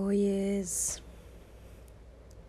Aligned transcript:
Hoy 0.00 0.26
es 0.26 1.02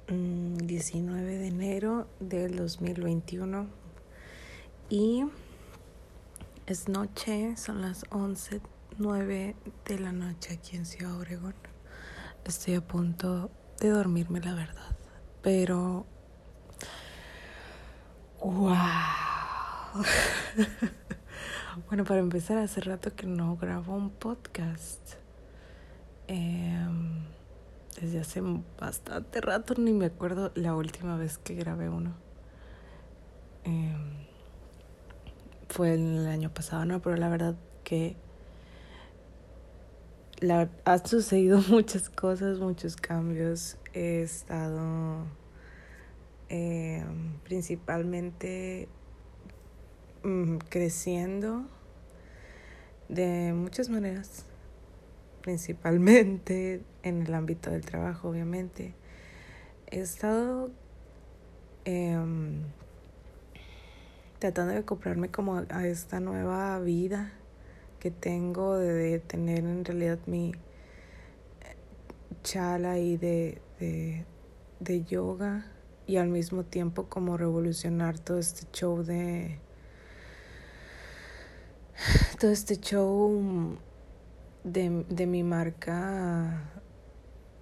19 0.07 1.19
mm, 1.19 1.25
de 1.25 1.47
enero 1.47 2.07
del 2.19 2.55
2021 2.57 3.65
y 4.87 5.25
es 6.67 6.87
noche, 6.87 7.57
son 7.57 7.81
las 7.81 8.05
11.09 8.11 9.55
de 9.83 9.99
la 9.99 10.11
noche 10.11 10.53
aquí 10.53 10.75
en 10.77 10.85
Ciudad 10.85 11.17
Obregón. 11.17 11.55
Estoy 12.45 12.75
a 12.75 12.81
punto 12.81 13.49
de 13.79 13.89
dormirme, 13.89 14.41
la 14.41 14.53
verdad, 14.53 14.95
pero... 15.41 16.05
¡Wow! 18.43 18.67
bueno, 21.87 22.03
para 22.03 22.19
empezar, 22.19 22.59
hace 22.59 22.81
rato 22.81 23.15
que 23.15 23.25
no 23.25 23.57
grabo 23.57 23.95
un 23.95 24.11
podcast. 24.11 25.15
Eh, 26.27 26.77
desde 27.99 28.19
hace 28.19 28.41
bastante 28.79 29.41
rato, 29.41 29.73
ni 29.77 29.91
me 29.93 30.05
acuerdo 30.05 30.51
la 30.55 30.75
última 30.75 31.17
vez 31.17 31.37
que 31.37 31.55
grabé 31.55 31.89
uno. 31.89 32.13
Em, 33.65 34.25
fue 35.67 35.93
el 35.93 36.27
año 36.27 36.53
pasado, 36.53 36.85
¿no? 36.85 37.01
Pero 37.01 37.17
la 37.17 37.29
verdad 37.29 37.55
que 37.83 38.15
la, 40.39 40.69
sucedido 41.03 41.61
muchas 41.69 42.09
cosas, 42.09 42.59
muchos 42.59 42.95
cambios. 42.95 43.77
He 43.93 44.21
estado 44.21 45.25
em, 46.47 47.39
principalmente 47.43 48.87
mm, 50.23 50.57
creciendo 50.69 51.65
de 53.09 53.53
muchas 53.53 53.89
maneras 53.89 54.45
principalmente 55.49 56.83
en 57.03 57.23
el 57.23 57.33
ámbito 57.33 57.71
del 57.71 57.83
trabajo, 57.83 58.29
obviamente. 58.29 58.93
He 59.87 60.01
estado 60.01 60.69
em, 61.85 62.61
tratando 64.37 64.73
de 64.73 64.79
acoplarme 64.79 65.29
como 65.29 65.65
a 65.69 65.87
esta 65.87 66.19
nueva 66.19 66.79
vida 66.79 67.33
que 67.99 68.11
tengo 68.11 68.77
de, 68.77 69.19
tener 69.19 69.59
en 69.59 69.83
realidad 69.83 70.19
mi 70.27 70.53
chala 72.43 72.99
y 72.99 73.17
de, 73.17 73.59
de, 73.79 74.25
de 74.79 75.03
yoga 75.03 75.65
y 76.05 76.17
al 76.17 76.29
mismo 76.29 76.63
tiempo 76.63 77.09
como 77.09 77.37
revolucionar 77.37 78.19
todo 78.19 78.37
este 78.37 78.67
show 78.71 79.03
de 79.03 79.59
todo 82.39 82.51
este 82.51 82.79
show 82.79 83.79
de, 84.63 85.05
de 85.09 85.27
mi 85.27 85.43
marca 85.43 86.71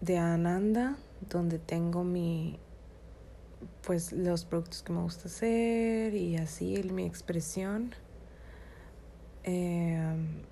de 0.02 0.18
Ananda, 0.18 0.98
donde 1.30 1.60
tengo 1.60 2.04
mi 2.04 2.60
pues 3.82 4.12
los 4.12 4.46
productos 4.46 4.84
que 4.84 4.94
me 4.94 5.02
gusta 5.02 5.28
hacer 5.28 6.14
y 6.14 6.36
así 6.36 6.82
mi 6.92 7.06
expresión. 7.06 7.96
Em, 9.44 10.44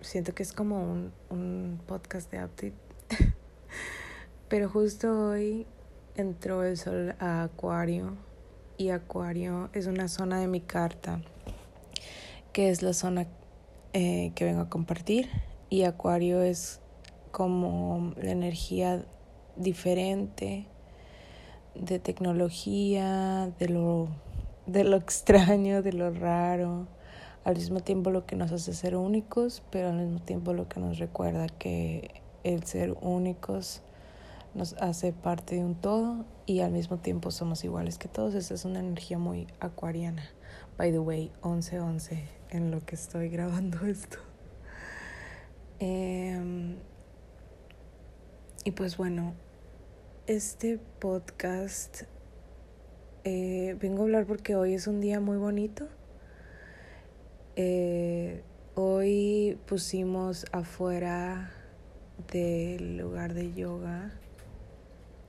siento 0.00 0.34
que 0.34 0.42
es 0.42 0.52
como 0.52 0.82
un, 0.82 1.12
un 1.30 1.80
podcast 1.86 2.30
de 2.30 2.44
update. 2.44 2.74
Pero 4.48 4.68
justo 4.68 5.30
hoy 5.30 5.66
entró 6.16 6.62
el 6.62 6.76
sol 6.76 7.14
a 7.18 7.44
Acuario 7.44 8.14
y 8.78 8.90
Acuario 8.90 9.70
es 9.72 9.86
una 9.86 10.08
zona 10.08 10.38
de 10.40 10.48
mi 10.48 10.60
carta 10.60 11.20
que 12.52 12.70
es 12.70 12.82
la 12.82 12.92
zona 12.92 13.26
eh, 13.92 14.32
que 14.34 14.44
vengo 14.44 14.60
a 14.60 14.68
compartir 14.68 15.28
y 15.68 15.82
Acuario 15.82 16.42
es 16.42 16.80
como 17.32 18.12
la 18.16 18.30
energía 18.30 19.04
diferente 19.56 20.66
de 21.74 21.98
tecnología, 21.98 23.52
de 23.58 23.68
lo, 23.68 24.08
de 24.66 24.84
lo 24.84 24.96
extraño, 24.96 25.82
de 25.82 25.92
lo 25.92 26.10
raro, 26.10 26.86
al 27.44 27.56
mismo 27.56 27.80
tiempo 27.80 28.10
lo 28.10 28.26
que 28.26 28.36
nos 28.36 28.50
hace 28.52 28.72
ser 28.72 28.96
únicos, 28.96 29.62
pero 29.70 29.88
al 29.88 29.96
mismo 29.96 30.20
tiempo 30.20 30.52
lo 30.52 30.68
que 30.68 30.80
nos 30.80 30.98
recuerda 30.98 31.46
que 31.46 32.22
el 32.42 32.64
ser 32.64 32.96
únicos 33.00 33.82
nos 34.54 34.72
hace 34.74 35.12
parte 35.12 35.56
de 35.56 35.64
un 35.64 35.74
todo 35.74 36.24
y 36.46 36.60
al 36.60 36.72
mismo 36.72 36.96
tiempo 36.96 37.30
somos 37.30 37.62
iguales 37.62 37.98
que 37.98 38.08
todos. 38.08 38.34
Esa 38.34 38.54
es 38.54 38.64
una 38.64 38.80
energía 38.80 39.18
muy 39.18 39.46
acuariana. 39.60 40.24
By 40.78 40.90
the 40.90 40.98
way, 40.98 41.30
11-11 41.42 42.22
en 42.50 42.70
lo 42.70 42.84
que 42.84 42.94
estoy 42.94 43.28
grabando 43.28 43.86
esto. 43.86 44.25
Em, 45.78 46.76
y 48.64 48.70
pues 48.70 48.96
bueno, 48.96 49.34
este 50.26 50.78
podcast 51.00 52.04
eh, 53.24 53.76
vengo 53.78 54.00
a 54.00 54.04
hablar 54.04 54.24
porque 54.24 54.56
hoy 54.56 54.72
es 54.72 54.86
un 54.86 55.00
día 55.00 55.20
muy 55.20 55.36
bonito. 55.36 55.86
Eh, 57.56 58.42
hoy 58.74 59.58
pusimos 59.66 60.46
afuera 60.50 61.52
del 62.32 62.96
lugar 62.96 63.34
de 63.34 63.52
yoga. 63.52 64.12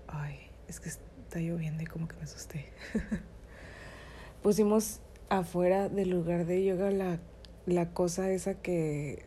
Ay, 0.07 0.37
es 0.69 0.79
que 0.79 0.87
está 0.87 1.39
lloviendo 1.39 1.83
y 1.83 1.87
como 1.87 2.07
que 2.07 2.15
me 2.15 2.23
asusté. 2.23 2.67
pusimos 4.41 5.01
afuera 5.27 5.89
del 5.89 6.09
lugar 6.09 6.45
de 6.45 6.63
yoga 6.63 6.89
la, 6.91 7.19
la 7.65 7.91
cosa 7.93 8.31
esa 8.31 8.53
que 8.53 9.26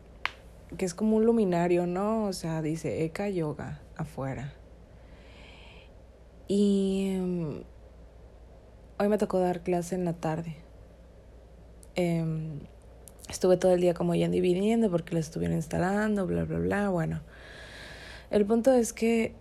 que 0.77 0.85
es 0.85 0.93
como 0.93 1.17
un 1.17 1.25
luminario, 1.25 1.85
¿no? 1.85 2.25
O 2.25 2.33
sea, 2.33 2.61
dice 2.61 3.03
Eka 3.03 3.29
Yoga 3.29 3.81
afuera. 3.95 4.53
Y 6.47 7.13
em, 7.15 7.63
hoy 8.99 9.07
me 9.07 9.17
tocó 9.17 9.39
dar 9.39 9.61
clase 9.61 9.95
en 9.95 10.05
la 10.05 10.13
tarde. 10.13 10.55
Em, 11.95 12.61
estuve 13.29 13.57
todo 13.57 13.73
el 13.73 13.81
día 13.81 13.93
como 13.93 14.15
yendo 14.15 14.37
y 14.37 14.41
viniendo 14.41 14.89
porque 14.89 15.13
la 15.13 15.19
estuvieron 15.19 15.55
instalando, 15.55 16.25
bla, 16.25 16.43
bla, 16.45 16.59
bla. 16.59 16.89
Bueno, 16.89 17.21
el 18.29 18.45
punto 18.45 18.73
es 18.73 18.93
que 18.93 19.35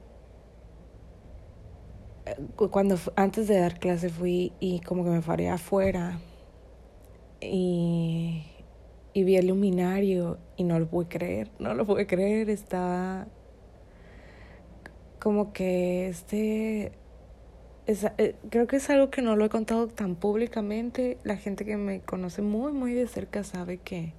eh, 2.26 2.36
cuando 2.56 2.98
antes 3.16 3.48
de 3.48 3.58
dar 3.58 3.78
clase 3.78 4.08
fui 4.08 4.52
y 4.60 4.80
como 4.80 5.04
que 5.04 5.10
me 5.10 5.22
faré 5.22 5.48
afuera 5.48 6.20
y 7.40 8.44
y 9.12 9.24
vi 9.24 9.36
el 9.36 9.48
luminario 9.48 10.38
y 10.56 10.64
no 10.64 10.78
lo 10.78 10.88
pude 10.88 11.08
creer, 11.08 11.50
no 11.58 11.74
lo 11.74 11.84
pude 11.84 12.06
creer, 12.06 12.50
estaba 12.50 13.26
como 15.18 15.52
que 15.52 16.08
este 16.08 16.92
eh, 17.86 18.36
creo 18.50 18.66
que 18.66 18.76
es 18.76 18.88
algo 18.88 19.10
que 19.10 19.20
no 19.20 19.34
lo 19.34 19.44
he 19.44 19.48
contado 19.48 19.88
tan 19.88 20.14
públicamente. 20.14 21.18
La 21.24 21.36
gente 21.36 21.64
que 21.64 21.76
me 21.76 22.00
conoce 22.00 22.40
muy, 22.40 22.72
muy 22.72 22.94
de 22.94 23.08
cerca 23.08 23.42
sabe 23.42 23.78
que 23.78 24.12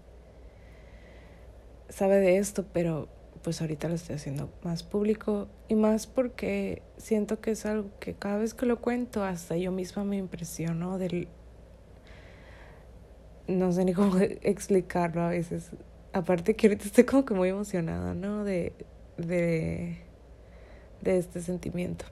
sabe 1.89 2.19
de 2.19 2.37
esto, 2.37 2.65
pero 2.73 3.07
pues 3.43 3.61
ahorita 3.61 3.87
lo 3.87 3.95
estoy 3.95 4.15
haciendo 4.15 4.49
más 4.63 4.83
público 4.83 5.47
y 5.67 5.75
más 5.75 6.05
porque 6.05 6.81
siento 6.97 7.39
que 7.39 7.51
es 7.51 7.65
algo 7.65 7.89
que 7.99 8.13
cada 8.13 8.37
vez 8.37 8.53
que 8.53 8.65
lo 8.65 8.79
cuento 8.79 9.23
hasta 9.23 9.57
yo 9.57 9.71
misma 9.71 10.03
me 10.03 10.17
impresiono 10.17 10.97
del 10.97 11.27
no 13.51 13.71
sé 13.71 13.85
ni 13.85 13.93
cómo 13.93 14.17
explicarlo 14.41 15.21
a 15.21 15.29
veces. 15.29 15.71
Aparte 16.13 16.55
que 16.55 16.67
ahorita 16.67 16.85
estoy 16.85 17.03
como 17.05 17.25
que 17.25 17.33
muy 17.33 17.49
emocionada, 17.49 18.13
¿no? 18.13 18.43
De, 18.43 18.73
de, 19.17 19.97
de 21.01 21.17
este 21.17 21.41
sentimiento. 21.41 22.05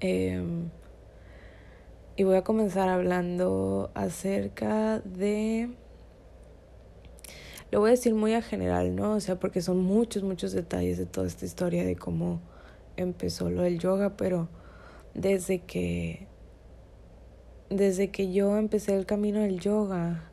Em, 0.00 0.68
y 2.16 2.24
voy 2.24 2.36
a 2.36 2.42
comenzar 2.42 2.88
hablando 2.88 3.90
acerca 3.94 5.00
de... 5.00 5.70
Lo 7.70 7.80
voy 7.80 7.88
a 7.88 7.90
decir 7.92 8.14
muy 8.14 8.34
a 8.34 8.42
general, 8.42 8.94
¿no? 8.94 9.12
O 9.12 9.20
sea, 9.20 9.38
porque 9.38 9.62
son 9.62 9.78
muchos, 9.78 10.22
muchos 10.22 10.52
detalles 10.52 10.98
de 10.98 11.06
toda 11.06 11.26
esta 11.26 11.46
historia 11.46 11.84
de 11.84 11.96
cómo 11.96 12.40
empezó 12.96 13.48
lo 13.48 13.62
del 13.62 13.78
yoga, 13.78 14.16
pero 14.16 14.48
desde 15.14 15.60
que 15.60 16.26
desde 17.72 18.10
que 18.10 18.32
yo 18.32 18.56
empecé 18.56 18.94
el 18.94 19.06
camino 19.06 19.40
del 19.40 19.58
yoga, 19.58 20.24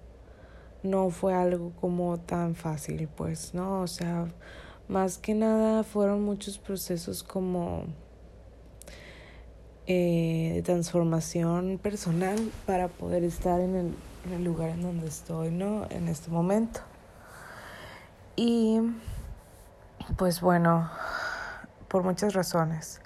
no 0.84 1.10
fue 1.10 1.34
algo 1.34 1.72
como 1.80 2.20
tan 2.20 2.56
fácil, 2.56 3.08
pues, 3.16 3.54
¿no? 3.54 3.82
O 3.82 3.88
sea, 3.88 4.28
más 4.88 5.18
que 5.18 5.34
nada 5.34 5.84
fueron 5.84 6.24
muchos 6.24 6.58
procesos 6.58 7.24
como 7.24 7.86
eh, 9.88 10.52
de 10.56 10.62
transformación 10.62 11.80
personal 11.82 12.52
para 12.66 12.88
poder 12.90 13.24
estar 13.24 13.60
en 13.60 13.76
el, 13.76 13.94
en 14.26 14.34
el 14.34 14.44
lugar 14.44 14.70
en 14.70 14.82
donde 14.82 15.08
estoy, 15.08 15.52
¿no? 15.52 15.88
En 15.90 16.08
este 16.08 16.30
momento. 16.30 16.82
Y, 18.36 18.80
pues 20.18 20.42
bueno, 20.42 20.90
por 21.88 22.04
muchas 22.04 22.34
razones. 22.34 23.02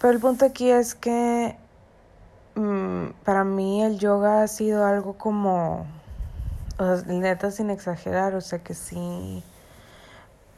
Pero 0.00 0.12
el 0.12 0.20
punto 0.20 0.44
aquí 0.44 0.70
es 0.70 0.94
que 0.94 1.56
para 3.24 3.44
mí 3.44 3.82
el 3.82 3.98
yoga 3.98 4.42
ha 4.42 4.48
sido 4.48 4.86
algo 4.86 5.18
como, 5.18 5.86
o 6.78 6.96
sea, 6.96 7.12
neta 7.12 7.50
sin 7.50 7.68
exagerar, 7.70 8.34
o 8.34 8.40
sea 8.40 8.60
que 8.60 8.72
sí, 8.72 9.42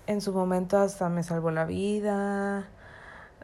en 0.06 0.20
su 0.20 0.32
momento 0.32 0.78
hasta 0.78 1.08
me 1.08 1.22
salvó 1.22 1.50
la 1.50 1.64
vida. 1.64 2.68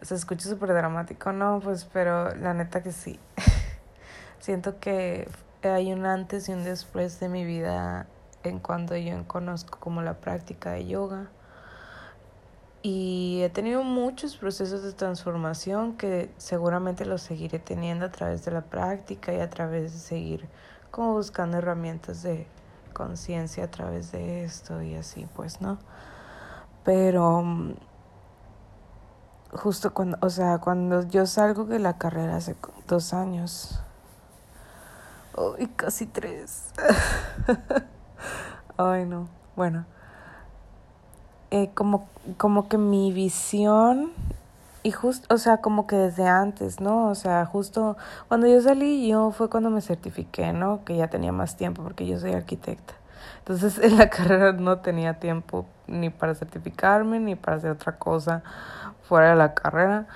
Se 0.03 0.15
escucha 0.15 0.49
súper 0.49 0.69
dramático, 0.71 1.33
¿no? 1.33 1.61
Pues, 1.61 1.85
pero 1.93 2.35
la 2.37 2.55
neta 2.55 2.83
que 2.83 2.93
sí. 2.93 3.19
Siento 4.39 4.79
que 4.79 5.29
hay 5.63 5.93
un 5.93 6.07
antes 6.07 6.49
y 6.49 6.53
un 6.53 6.63
después 6.63 7.19
de 7.21 7.29
mi 7.29 7.45
vida 7.45 8.07
en 8.45 8.61
cuando 8.61 8.97
yo 8.97 9.27
conozco 9.27 9.79
como 9.81 10.03
la 10.03 10.15
práctica 10.15 10.73
de 10.73 10.87
yoga. 10.87 11.29
Y 12.87 13.41
he 13.43 13.49
tenido 13.49 13.83
muchos 13.83 14.37
procesos 14.37 14.83
de 14.83 14.93
transformación 14.93 15.97
que 15.97 16.31
seguramente 16.37 17.07
los 17.07 17.23
seguiré 17.23 17.59
teniendo 17.59 18.05
a 18.05 18.11
través 18.11 18.45
de 18.45 18.51
la 18.51 18.61
práctica 18.61 19.33
y 19.33 19.41
a 19.41 19.49
través 19.49 19.95
de 19.95 19.99
seguir 19.99 20.49
como 20.91 21.15
buscando 21.15 21.57
herramientas 21.57 22.23
de 22.23 22.47
conciencia 22.93 23.65
a 23.65 23.71
través 23.71 24.13
de 24.13 24.45
esto 24.45 24.83
y 24.83 24.97
así, 24.97 25.27
pues, 25.35 25.63
¿no? 25.63 25.79
Pero 26.85 27.41
mm, 27.41 27.75
justo 29.53 29.95
cuando, 29.95 30.19
o 30.21 30.29
sea, 30.29 30.59
cuando 30.59 31.09
yo 31.09 31.25
salgo 31.25 31.65
de 31.65 31.79
la 31.79 31.97
carrera 31.97 32.37
hace 32.37 32.55
dos 32.87 33.15
años, 33.15 33.81
y 35.59 35.69
casi 35.69 36.05
tres. 36.05 36.69
Ay, 38.77 39.07
no. 39.07 39.27
Bueno. 39.57 39.87
Eh, 41.51 41.71
como, 41.75 42.09
como 42.37 42.69
que 42.69 42.79
mi 42.79 43.13
visión, 43.13 44.13
y 44.85 44.91
justo, 44.91 45.35
o 45.35 45.39
sea, 45.39 45.59
como 45.59 45.87
que 45.87 45.97
desde 45.97 46.29
antes, 46.29 46.79
¿no? 46.79 47.09
O 47.09 47.15
sea, 47.15 47.47
justo 47.47 47.97
cuando 48.29 48.47
yo 48.47 48.61
salí, 48.61 49.09
yo 49.09 49.31
fue 49.31 49.49
cuando 49.49 49.71
me 49.71 49.81
certifiqué, 49.81 50.53
¿no? 50.53 50.85
Que 50.85 50.97
ya 50.97 51.09
tenía 51.09 51.33
más 51.33 51.57
tiempo 51.57 51.83
porque 51.83 52.07
yo 52.07 52.21
soy 52.21 52.35
arquitecta. 52.35 52.93
Entonces 53.39 53.79
en 53.83 53.97
la 53.97 54.11
carrera 54.11 54.53
no 54.53 54.81
tenía 54.81 55.15
tiempo 55.15 55.65
ni 55.87 56.11
para 56.11 56.35
certificarme 56.35 57.19
ni 57.19 57.35
para 57.35 57.57
hacer 57.57 57.71
otra 57.71 57.97
cosa 57.97 58.43
fuera 59.09 59.31
de 59.31 59.37
la 59.37 59.55
carrera. 59.55 60.07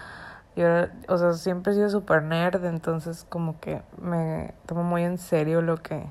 Yo, 0.54 0.66
o 1.08 1.16
sea, 1.16 1.32
siempre 1.32 1.72
he 1.72 1.76
sido 1.76 1.88
súper 1.88 2.22
nerd, 2.22 2.62
entonces 2.66 3.24
como 3.26 3.58
que 3.60 3.80
me 4.02 4.52
tomo 4.66 4.82
muy 4.82 5.02
en 5.02 5.16
serio 5.16 5.62
lo 5.62 5.78
que, 5.78 6.04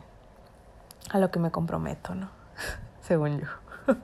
a 1.11 1.19
lo 1.19 1.29
que 1.29 1.37
me 1.37 1.51
comprometo, 1.51 2.15
¿no? 2.15 2.29
Según 3.01 3.39
yo. 3.39 3.47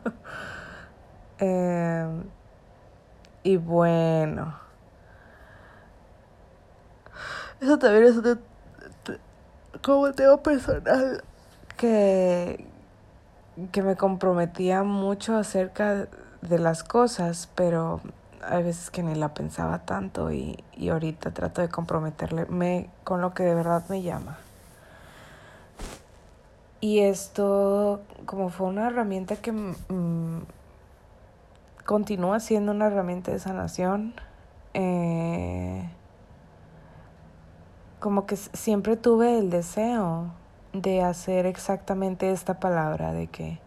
Em, 1.43 2.23
y 3.43 3.57
bueno. 3.57 4.55
Eso 7.59 7.77
también 7.77 8.05
es 8.05 8.15
un, 8.15 8.39
como 9.81 10.11
tema 10.13 10.37
personal 10.37 11.21
que, 11.75 12.65
que 13.73 13.81
me 13.81 13.97
comprometía 13.97 14.83
mucho 14.83 15.35
acerca 15.35 16.07
de 16.41 16.59
las 16.59 16.83
cosas, 16.83 17.49
pero 17.55 17.99
hay 18.41 18.63
veces 18.63 18.89
que 18.89 19.03
ni 19.03 19.15
la 19.15 19.33
pensaba 19.33 19.79
tanto 19.79 20.31
y, 20.31 20.63
y 20.77 20.89
ahorita 20.89 21.31
trato 21.31 21.61
de 21.61 21.67
comprometerme 21.67 22.89
con 23.03 23.19
lo 23.21 23.33
que 23.33 23.43
de 23.43 23.55
verdad 23.55 23.83
me 23.89 24.01
llama. 24.01 24.37
Y 26.79 26.99
esto, 26.99 28.01
como 28.25 28.49
fue 28.49 28.67
una 28.67 28.87
herramienta 28.87 29.35
que 29.37 29.51
continúa 31.85 32.39
siendo 32.39 32.71
una 32.71 32.87
herramienta 32.87 33.31
de 33.31 33.39
sanación, 33.39 34.13
eh, 34.73 35.89
como 37.99 38.25
que 38.25 38.35
siempre 38.35 38.97
tuve 38.97 39.39
el 39.39 39.49
deseo 39.49 40.31
de 40.73 41.01
hacer 41.03 41.45
exactamente 41.45 42.31
esta 42.31 42.59
palabra, 42.59 43.13
de 43.13 43.27
que 43.27 43.59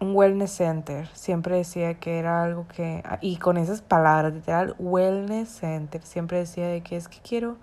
un 0.00 0.14
wellness 0.14 0.52
center. 0.52 1.08
Siempre 1.14 1.56
decía 1.56 1.94
que 1.94 2.18
era 2.18 2.44
algo 2.44 2.66
que, 2.68 3.02
y 3.20 3.36
con 3.36 3.56
esas 3.56 3.82
palabras, 3.82 4.34
literal, 4.34 4.74
wellness 4.78 5.48
center. 5.48 6.02
Siempre 6.02 6.38
decía 6.38 6.68
de 6.68 6.82
que 6.82 6.96
es 6.96 7.08
que 7.08 7.18
quiero, 7.26 7.56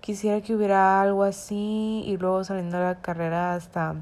quisiera 0.00 0.40
que 0.40 0.54
hubiera 0.54 1.00
algo 1.00 1.24
así 1.24 2.02
y 2.06 2.16
luego 2.18 2.44
saliendo 2.44 2.78
de 2.78 2.84
la 2.84 3.00
carrera 3.00 3.54
hasta 3.54 3.96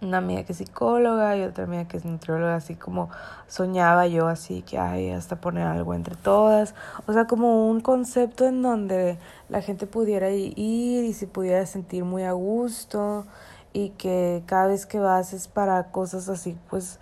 una 0.00 0.18
amiga 0.18 0.44
que 0.44 0.52
es 0.52 0.58
psicóloga 0.58 1.36
y 1.36 1.42
otra 1.42 1.64
amiga 1.64 1.86
que 1.86 1.96
es 1.96 2.04
nutrióloga, 2.04 2.56
así 2.56 2.74
como 2.74 3.10
soñaba 3.48 4.06
yo 4.06 4.28
así 4.28 4.62
que 4.62 4.78
hay 4.78 5.10
hasta 5.10 5.36
poner 5.36 5.66
algo 5.66 5.94
entre 5.94 6.14
todas, 6.14 6.74
o 7.06 7.12
sea, 7.12 7.26
como 7.26 7.68
un 7.68 7.80
concepto 7.80 8.46
en 8.46 8.62
donde 8.62 9.18
la 9.48 9.62
gente 9.62 9.86
pudiera 9.86 10.30
ir 10.30 10.54
y 10.56 11.12
se 11.12 11.26
pudiera 11.26 11.64
sentir 11.66 12.04
muy 12.04 12.24
a 12.24 12.32
gusto 12.32 13.26
y 13.72 13.90
que 13.90 14.42
cada 14.46 14.66
vez 14.68 14.86
que 14.86 14.98
vas 14.98 15.32
es 15.32 15.48
para 15.48 15.90
cosas 15.90 16.28
así, 16.28 16.56
pues 16.70 16.98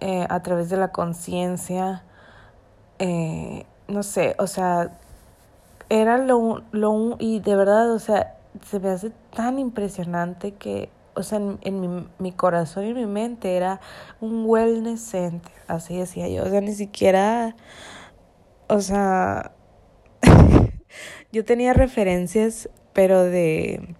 eh, 0.00 0.26
a 0.28 0.42
través 0.42 0.70
de 0.70 0.76
la 0.76 0.88
conciencia, 0.92 2.02
eh, 2.98 3.66
no 3.88 4.02
sé, 4.02 4.36
o 4.38 4.46
sea, 4.46 4.98
era 5.88 6.18
lo, 6.18 6.62
lo, 6.72 7.16
y 7.18 7.40
de 7.40 7.56
verdad, 7.56 7.92
o 7.92 7.98
sea, 7.98 8.36
se 8.64 8.80
me 8.80 8.90
hace 8.90 9.10
tan 9.34 9.58
impresionante 9.58 10.52
que, 10.52 10.90
o 11.16 11.22
sea, 11.22 11.38
en, 11.38 11.58
en 11.62 11.80
mi, 11.80 12.08
mi 12.18 12.32
corazón 12.32 12.84
y 12.84 12.90
en 12.90 12.96
mi 12.96 13.06
mente 13.06 13.56
era 13.56 13.80
un 14.20 14.44
wellness 14.46 15.00
center, 15.00 15.52
así 15.66 15.96
decía 15.96 16.28
yo, 16.28 16.44
o 16.44 16.48
sea, 16.48 16.60
ni 16.60 16.74
siquiera, 16.74 17.56
o 18.68 18.80
sea, 18.80 19.52
yo 21.32 21.44
tenía 21.44 21.72
referencias, 21.72 22.68
pero 22.92 23.24
de 23.24 23.96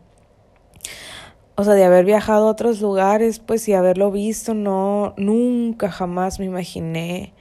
o 1.58 1.64
sea, 1.64 1.72
de 1.72 1.84
haber 1.84 2.04
viajado 2.04 2.48
a 2.48 2.50
otros 2.50 2.82
lugares, 2.82 3.38
pues 3.38 3.66
y 3.66 3.72
haberlo 3.72 4.10
visto, 4.10 4.52
no, 4.52 5.14
nunca 5.16 5.90
jamás 5.90 6.38
me 6.38 6.44
imaginé 6.44 7.32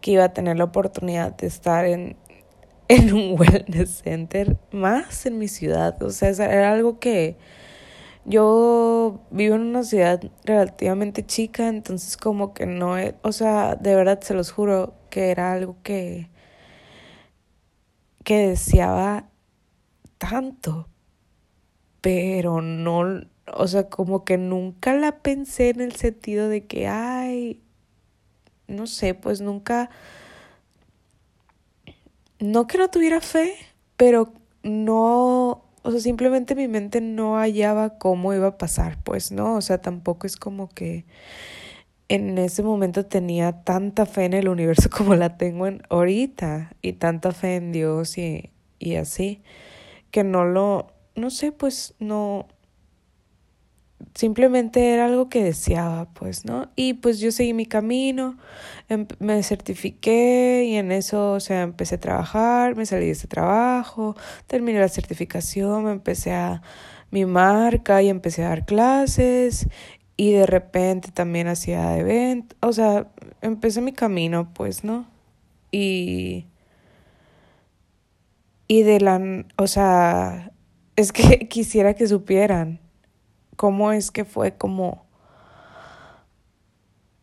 que 0.00 0.10
iba 0.12 0.24
a 0.24 0.32
tener 0.32 0.58
la 0.58 0.64
oportunidad 0.64 1.36
de 1.36 1.46
estar 1.46 1.86
en, 1.86 2.16
en 2.88 3.14
un 3.14 3.38
wellness 3.38 4.02
center, 4.02 4.56
más 4.72 5.24
en 5.26 5.38
mi 5.38 5.48
ciudad. 5.48 6.02
O 6.02 6.10
sea, 6.10 6.30
era 6.30 6.72
algo 6.72 6.98
que 6.98 7.36
yo 8.24 9.20
vivo 9.30 9.54
en 9.56 9.62
una 9.62 9.82
ciudad 9.82 10.20
relativamente 10.44 11.24
chica, 11.26 11.68
entonces 11.68 12.16
como 12.16 12.54
que 12.54 12.66
no, 12.66 12.96
o 13.22 13.32
sea, 13.32 13.76
de 13.76 13.94
verdad 13.94 14.20
se 14.22 14.34
los 14.34 14.50
juro 14.50 14.94
que 15.10 15.30
era 15.30 15.52
algo 15.52 15.76
que, 15.82 16.30
que 18.24 18.48
deseaba 18.48 19.28
tanto, 20.18 20.88
pero 22.00 22.60
no, 22.62 23.22
o 23.54 23.68
sea, 23.68 23.88
como 23.88 24.24
que 24.24 24.38
nunca 24.38 24.94
la 24.94 25.22
pensé 25.22 25.70
en 25.70 25.80
el 25.80 25.94
sentido 25.96 26.48
de 26.48 26.66
que, 26.66 26.88
ay, 26.88 27.62
no 28.68 28.86
sé, 28.86 29.14
pues 29.14 29.40
nunca, 29.40 29.90
no 32.40 32.66
que 32.66 32.78
no 32.78 32.88
tuviera 32.90 33.20
fe, 33.20 33.54
pero 33.96 34.32
no, 34.62 35.63
o 35.84 35.90
sea, 35.90 36.00
simplemente 36.00 36.54
mi 36.54 36.66
mente 36.66 37.02
no 37.02 37.36
hallaba 37.36 37.98
cómo 37.98 38.32
iba 38.32 38.48
a 38.48 38.58
pasar, 38.58 38.98
pues, 39.04 39.32
¿no? 39.32 39.54
O 39.56 39.60
sea, 39.60 39.82
tampoco 39.82 40.26
es 40.26 40.36
como 40.36 40.70
que 40.70 41.04
en 42.08 42.38
ese 42.38 42.62
momento 42.62 43.04
tenía 43.04 43.64
tanta 43.64 44.06
fe 44.06 44.24
en 44.24 44.32
el 44.32 44.48
universo 44.48 44.88
como 44.96 45.14
la 45.14 45.36
tengo 45.36 45.66
en 45.66 45.82
ahorita 45.90 46.74
y 46.80 46.94
tanta 46.94 47.32
fe 47.32 47.56
en 47.56 47.70
Dios 47.72 48.16
y, 48.16 48.50
y 48.78 48.94
así, 48.96 49.42
que 50.10 50.24
no 50.24 50.46
lo, 50.46 50.88
no 51.16 51.28
sé, 51.30 51.52
pues 51.52 51.94
no, 51.98 52.48
simplemente 54.14 54.92
era 54.92 55.06
algo 55.06 55.28
que 55.28 55.42
deseaba, 55.42 56.06
pues, 56.14 56.44
¿no? 56.44 56.70
Y 56.76 56.94
pues 56.94 57.20
yo 57.20 57.32
seguí 57.32 57.52
mi 57.54 57.66
camino, 57.66 58.36
me 59.18 59.42
certifiqué 59.42 60.64
y 60.66 60.76
en 60.76 60.92
eso, 60.92 61.32
o 61.32 61.40
sea, 61.40 61.62
empecé 61.62 61.96
a 61.96 62.00
trabajar, 62.00 62.76
me 62.76 62.86
salí 62.86 63.06
de 63.06 63.12
ese 63.12 63.28
trabajo, 63.28 64.16
terminé 64.46 64.80
la 64.80 64.88
certificación, 64.88 65.84
me 65.84 65.92
empecé 65.92 66.32
a 66.32 66.62
mi 67.10 67.24
marca 67.26 68.02
y 68.02 68.08
empecé 68.08 68.44
a 68.44 68.50
dar 68.50 68.66
clases 68.66 69.68
y 70.16 70.32
de 70.32 70.46
repente 70.46 71.10
también 71.12 71.48
hacía 71.48 71.98
eventos, 71.98 72.56
o 72.60 72.72
sea, 72.72 73.08
empecé 73.42 73.80
mi 73.80 73.92
camino, 73.92 74.52
pues, 74.54 74.84
¿no? 74.84 75.06
Y 75.72 76.46
y 78.68 78.82
de 78.82 79.00
la, 79.00 79.44
o 79.56 79.66
sea, 79.66 80.52
es 80.96 81.12
que 81.12 81.48
quisiera 81.48 81.94
que 81.94 82.06
supieran 82.06 82.80
cómo 83.56 83.92
es 83.92 84.10
que 84.10 84.24
fue 84.24 84.56
como... 84.56 85.04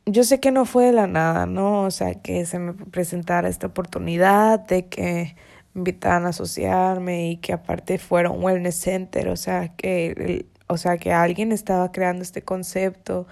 Yo 0.05 0.23
sé 0.23 0.39
que 0.39 0.51
no 0.51 0.65
fue 0.65 0.85
de 0.85 0.91
la 0.93 1.07
nada, 1.07 1.45
¿no? 1.45 1.83
O 1.83 1.91
sea, 1.91 2.15
que 2.15 2.45
se 2.45 2.59
me 2.59 2.73
presentara 2.73 3.47
esta 3.47 3.67
oportunidad 3.67 4.59
de 4.59 4.88
que 4.88 5.35
me 5.73 5.79
invitaran 5.81 6.25
a 6.25 6.29
asociarme 6.29 7.29
y 7.29 7.38
que 7.38 7.53
aparte 7.53 7.97
fuera 7.97 8.29
un 8.29 8.43
wellness 8.43 8.75
center, 8.75 9.29
o 9.29 9.38
sea, 9.38 9.69
que, 9.75 10.47
o 10.67 10.77
sea, 10.77 10.97
que 10.97 11.13
alguien 11.13 11.51
estaba 11.51 11.91
creando 11.91 12.23
este 12.23 12.41
concepto 12.41 13.27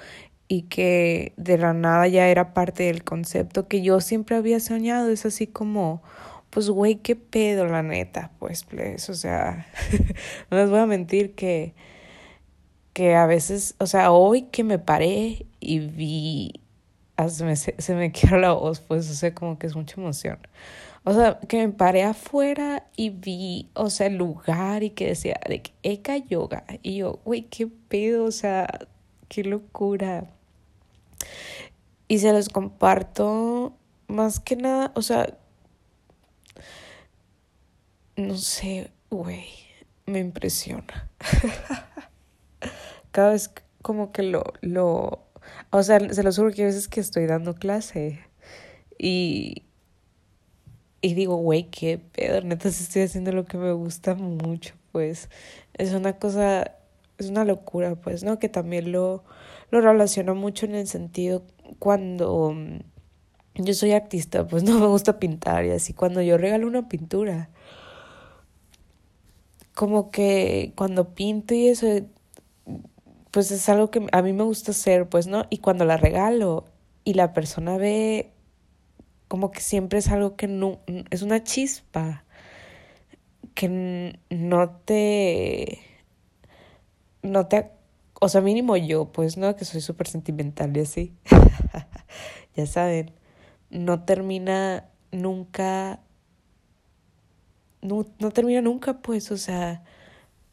y 0.47 0.63
que 0.63 1.33
de 1.37 1.57
la 1.57 1.73
nada 1.73 2.07
ya 2.07 2.27
era 2.27 2.53
parte 2.53 2.83
del 2.83 3.03
concepto 3.03 3.67
que 3.67 3.81
yo 3.81 4.01
siempre 4.01 4.35
había 4.35 4.59
soñado. 4.59 5.09
Es 5.09 5.25
así 5.25 5.47
como, 5.47 6.01
pues, 6.49 6.69
güey, 6.69 6.95
qué 6.95 7.15
pedo, 7.15 7.65
la 7.65 7.83
neta, 7.83 8.31
pues, 8.39 8.63
pues, 8.63 9.09
o 9.09 9.13
sea, 9.13 9.67
no 10.51 10.57
les 10.57 10.69
voy 10.69 10.79
a 10.79 10.87
mentir 10.87 11.35
que 11.35 11.73
que 12.93 13.15
a 13.15 13.25
veces, 13.25 13.75
o 13.79 13.87
sea, 13.87 14.11
hoy 14.11 14.43
que 14.43 14.63
me 14.63 14.79
paré 14.79 15.45
y 15.59 15.79
vi 15.79 16.53
se 17.27 17.43
me, 17.43 17.55
se 17.57 17.95
me 17.95 18.11
quiebra 18.11 18.39
la 18.39 18.53
voz, 18.53 18.79
pues, 18.79 19.09
o 19.09 19.13
sea, 19.13 19.35
como 19.35 19.59
que 19.59 19.67
es 19.67 19.75
mucha 19.75 19.99
emoción. 19.99 20.39
O 21.03 21.13
sea, 21.13 21.39
que 21.39 21.65
me 21.67 21.73
paré 21.73 22.03
afuera 22.03 22.87
y 22.95 23.09
vi, 23.09 23.69
o 23.73 23.89
sea, 23.89 24.07
el 24.07 24.15
lugar 24.15 24.83
y 24.83 24.91
que 24.91 25.07
decía 25.07 25.39
de 25.47 25.61
que 25.61 25.73
Eka 25.83 26.17
Yoga. 26.17 26.65
Y 26.81 26.97
yo, 26.97 27.19
güey, 27.25 27.43
qué 27.43 27.67
pedo, 27.67 28.25
o 28.25 28.31
sea, 28.31 28.67
qué 29.27 29.43
locura. 29.43 30.27
Y 32.07 32.19
se 32.19 32.31
los 32.31 32.49
comparto 32.49 33.75
más 34.07 34.39
que 34.39 34.55
nada, 34.55 34.91
o 34.95 35.01
sea, 35.01 35.37
no 38.15 38.35
sé, 38.35 38.91
güey, 39.09 39.45
me 40.05 40.19
impresiona. 40.19 41.09
Cada 43.19 43.31
vez 43.31 43.51
como 43.81 44.13
que 44.13 44.23
lo, 44.23 44.45
lo, 44.61 45.27
o 45.71 45.83
sea, 45.83 45.99
se 45.99 46.23
lo 46.23 46.31
juro 46.31 46.53
que 46.53 46.63
a 46.63 46.67
veces 46.67 46.87
que 46.87 47.01
estoy 47.01 47.25
dando 47.25 47.53
clase 47.53 48.21
y, 48.97 49.63
y 51.01 51.15
digo, 51.15 51.35
güey, 51.35 51.69
qué 51.69 51.97
pedo, 51.97 52.39
neta, 52.39 52.71
si 52.71 52.81
estoy 52.81 53.01
haciendo 53.01 53.33
lo 53.33 53.43
que 53.43 53.57
me 53.57 53.73
gusta 53.73 54.15
mucho, 54.15 54.73
pues 54.93 55.29
es 55.73 55.91
una 55.91 56.13
cosa, 56.13 56.77
es 57.17 57.29
una 57.29 57.43
locura, 57.43 57.95
pues, 57.95 58.23
¿no? 58.23 58.39
Que 58.39 58.47
también 58.47 58.93
lo, 58.93 59.25
lo 59.69 59.81
relaciono 59.81 60.33
mucho 60.33 60.65
en 60.65 60.75
el 60.75 60.87
sentido 60.87 61.43
cuando 61.77 62.53
mm, 62.53 62.79
yo 63.55 63.73
soy 63.73 63.91
artista, 63.91 64.47
pues 64.47 64.63
no 64.63 64.79
me 64.79 64.87
gusta 64.87 65.19
pintar 65.19 65.65
y 65.65 65.71
así, 65.71 65.93
cuando 65.93 66.21
yo 66.21 66.37
regalo 66.37 66.67
una 66.67 66.87
pintura, 66.87 67.49
como 69.75 70.09
que 70.09 70.71
cuando 70.77 71.13
pinto 71.13 71.53
y 71.53 71.67
eso, 71.67 71.85
pues 73.31 73.51
es 73.51 73.69
algo 73.69 73.91
que 73.91 74.07
a 74.11 74.21
mí 74.21 74.33
me 74.33 74.43
gusta 74.43 74.71
hacer, 74.71 75.07
pues, 75.07 75.27
¿no? 75.27 75.45
Y 75.49 75.59
cuando 75.59 75.85
la 75.85 75.97
regalo 75.97 76.65
y 77.03 77.13
la 77.13 77.33
persona 77.33 77.77
ve 77.77 78.31
como 79.27 79.51
que 79.51 79.61
siempre 79.61 79.99
es 79.99 80.09
algo 80.09 80.35
que 80.35 80.47
no, 80.47 80.79
es 81.11 81.21
una 81.21 81.43
chispa 81.43 82.25
que 83.53 84.17
no 84.29 84.69
te, 84.85 85.79
no 87.21 87.45
te, 87.47 87.71
o 88.19 88.27
sea, 88.27 88.41
mínimo 88.41 88.75
yo, 88.75 89.11
pues, 89.11 89.37
¿no? 89.37 89.55
Que 89.55 89.65
soy 89.65 89.81
súper 89.81 90.07
sentimental 90.07 90.75
y 90.75 90.79
así, 90.79 91.13
ya 92.55 92.65
saben, 92.65 93.11
no 93.69 94.03
termina 94.03 94.89
nunca, 95.11 95.99
no, 97.81 98.07
no 98.17 98.31
termina 98.31 98.61
nunca, 98.61 99.01
pues, 99.01 99.31
o 99.31 99.37
sea, 99.37 99.83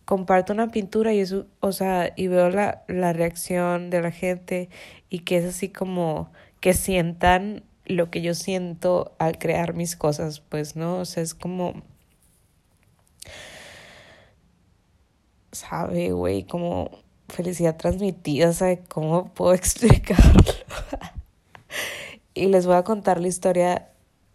comparto 0.06 0.54
una 0.54 0.68
pintura 0.68 1.12
y 1.12 1.18
eso, 1.18 1.46
o 1.60 1.72
sea, 1.72 2.12
y 2.16 2.28
veo 2.28 2.48
la, 2.48 2.84
la 2.88 3.12
reacción 3.12 3.90
de 3.90 4.00
la 4.00 4.12
gente 4.12 4.70
y 5.10 5.20
que 5.20 5.36
es 5.38 5.44
así 5.44 5.68
como 5.68 6.32
que 6.60 6.72
sientan 6.72 7.64
lo 7.84 8.10
que 8.10 8.22
yo 8.22 8.34
siento 8.34 9.14
al 9.18 9.38
crear 9.38 9.75
mis 9.75 9.96
cosas, 9.96 10.40
pues, 10.40 10.76
¿no? 10.76 11.00
O 11.00 11.04
sea, 11.04 11.22
es 11.22 11.34
como... 11.34 11.82
Sabe, 15.52 16.12
güey, 16.12 16.44
como 16.44 16.90
felicidad 17.28 17.76
transmitida, 17.76 18.52
¿sabe 18.52 18.82
cómo 18.88 19.32
puedo 19.34 19.54
explicarlo? 19.54 20.42
y 22.34 22.46
les 22.46 22.66
voy 22.66 22.76
a 22.76 22.84
contar 22.84 23.20
la 23.20 23.28
historia 23.28 23.90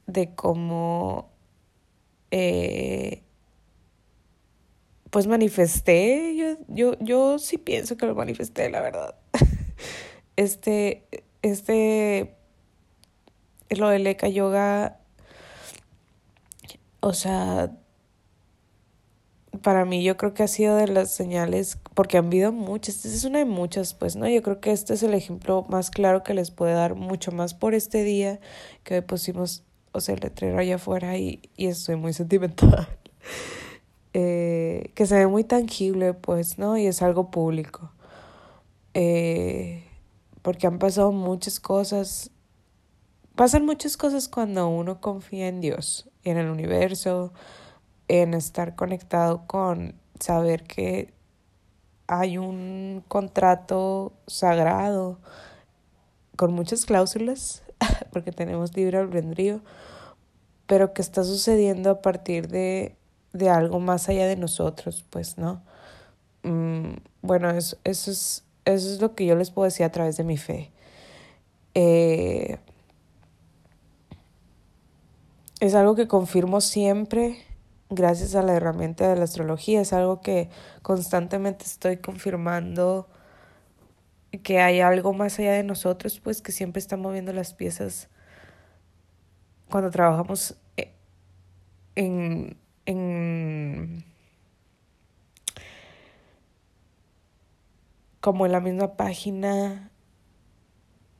de 0.05 0.35
cómo... 0.35 1.29
Eh, 2.31 3.23
pues 5.11 5.27
manifesté, 5.27 6.35
yo, 6.35 6.65
yo, 6.67 6.97
yo 6.99 7.37
sí 7.37 7.57
pienso 7.57 7.97
que 7.97 8.05
lo 8.05 8.15
manifesté, 8.15 8.69
la 8.69 8.81
verdad. 8.81 9.15
Este, 10.37 11.05
este 11.41 12.35
lo 13.69 13.89
del 13.89 14.07
Eka 14.07 14.27
Yoga, 14.29 14.99
o 17.01 17.13
sea, 17.13 17.77
para 19.61 19.85
mí 19.85 20.03
yo 20.03 20.17
creo 20.17 20.33
que 20.33 20.43
ha 20.43 20.47
sido 20.47 20.75
de 20.77 20.87
las 20.87 21.11
señales, 21.11 21.77
porque 21.93 22.17
han 22.17 22.27
habido 22.27 22.51
muchas, 22.51 22.95
esta 22.95 23.09
es 23.09 23.23
una 23.25 23.39
de 23.39 23.45
muchas, 23.45 23.93
pues, 23.93 24.15
¿no? 24.15 24.27
Yo 24.27 24.41
creo 24.41 24.59
que 24.61 24.71
este 24.71 24.93
es 24.93 25.03
el 25.03 25.13
ejemplo 25.13 25.65
más 25.69 25.91
claro 25.91 26.23
que 26.23 26.33
les 26.33 26.49
puede 26.49 26.73
dar 26.73 26.95
mucho 26.95 27.31
más 27.31 27.53
por 27.53 27.75
este 27.75 28.03
día 28.03 28.39
que 28.83 29.01
pusimos, 29.01 29.63
o 29.91 29.99
sea, 30.01 30.15
el 30.15 30.21
letrero 30.21 30.57
allá 30.57 30.75
afuera 30.75 31.17
y, 31.17 31.41
y 31.55 31.67
estoy 31.67 31.97
muy 31.97 32.13
sentimental. 32.13 32.87
Eh, 34.13 34.91
que 34.95 35.05
se 35.05 35.15
ve 35.15 35.27
muy 35.27 35.43
tangible, 35.43 36.13
pues, 36.13 36.57
¿no? 36.57 36.77
Y 36.77 36.87
es 36.87 37.01
algo 37.01 37.31
público. 37.31 37.91
Eh, 38.93 39.85
porque 40.41 40.67
han 40.67 40.79
pasado 40.79 41.11
muchas 41.11 41.59
cosas 41.59 42.31
Pasan 43.35 43.65
muchas 43.65 43.95
cosas 43.95 44.27
cuando 44.27 44.67
uno 44.67 44.99
confía 44.99 45.47
en 45.47 45.61
Dios, 45.61 46.09
en 46.23 46.37
el 46.37 46.49
universo, 46.49 47.31
en 48.09 48.33
estar 48.33 48.75
conectado 48.75 49.47
con 49.47 49.95
saber 50.19 50.63
que 50.63 51.13
hay 52.07 52.37
un 52.37 53.03
contrato 53.07 54.11
sagrado 54.27 55.17
con 56.35 56.53
muchas 56.53 56.85
cláusulas, 56.85 57.63
porque 58.11 58.33
tenemos 58.33 58.75
libre 58.75 58.97
albedrío, 58.97 59.61
pero 60.67 60.93
que 60.93 61.01
está 61.01 61.23
sucediendo 61.23 61.89
a 61.89 62.01
partir 62.01 62.49
de, 62.49 62.97
de 63.33 63.49
algo 63.49 63.79
más 63.79 64.09
allá 64.09 64.27
de 64.27 64.35
nosotros, 64.35 65.05
pues, 65.09 65.37
¿no? 65.37 65.63
Mm, 66.43 66.95
bueno, 67.21 67.49
eso, 67.51 67.77
eso, 67.83 68.11
es, 68.11 68.45
eso 68.65 68.89
es 68.93 69.01
lo 69.01 69.15
que 69.15 69.25
yo 69.25 69.35
les 69.35 69.51
puedo 69.51 69.65
decir 69.65 69.85
a 69.85 69.91
través 69.91 70.17
de 70.17 70.23
mi 70.23 70.37
fe. 70.37 70.71
Eh, 71.75 72.57
es 75.59 75.75
algo 75.75 75.95
que 75.95 76.07
confirmo 76.07 76.61
siempre 76.61 77.37
gracias 77.89 78.35
a 78.35 78.41
la 78.41 78.53
herramienta 78.53 79.09
de 79.09 79.15
la 79.15 79.23
astrología. 79.23 79.81
Es 79.81 79.93
algo 79.93 80.21
que 80.21 80.49
constantemente 80.81 81.65
estoy 81.65 81.97
confirmando 81.97 83.07
que 84.43 84.59
hay 84.61 84.79
algo 84.79 85.13
más 85.13 85.39
allá 85.39 85.53
de 85.53 85.63
nosotros, 85.63 86.19
pues 86.19 86.41
que 86.41 86.51
siempre 86.51 86.79
está 86.79 86.97
moviendo 86.97 87.33
las 87.33 87.53
piezas 87.53 88.09
cuando 89.69 89.89
trabajamos 89.91 90.55
eh, 90.77 90.93
en, 91.95 92.57
en 92.85 94.05
como 98.19 98.45
en 98.45 98.51
la 98.51 98.59
misma 98.59 98.95
página 98.97 99.91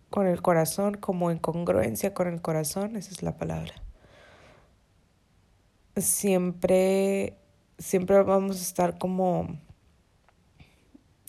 con 0.10 0.28
el 0.28 0.42
corazón, 0.42 0.96
como 0.96 1.32
en 1.32 1.40
congruencia 1.40 2.14
con 2.14 2.28
el 2.28 2.42
corazón, 2.42 2.96
esa 2.96 3.12
es 3.12 3.24
la 3.24 3.38
palabra 3.38 3.74
siempre, 5.98 7.38
siempre 7.78 8.22
vamos 8.24 8.60
a 8.60 8.62
estar 8.62 8.98
como, 8.98 9.48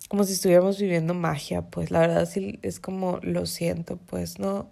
como 0.09 0.25
si 0.25 0.35
estuviéramos 0.35 0.79
viviendo 0.79 1.15
magia, 1.15 1.63
pues 1.63 1.91
la 1.91 2.01
verdad 2.01 2.27
sí 2.27 2.59
es 2.63 2.81
como 2.81 3.19
lo 3.23 3.47
siento, 3.47 3.97
pues 3.97 4.39
no, 4.39 4.71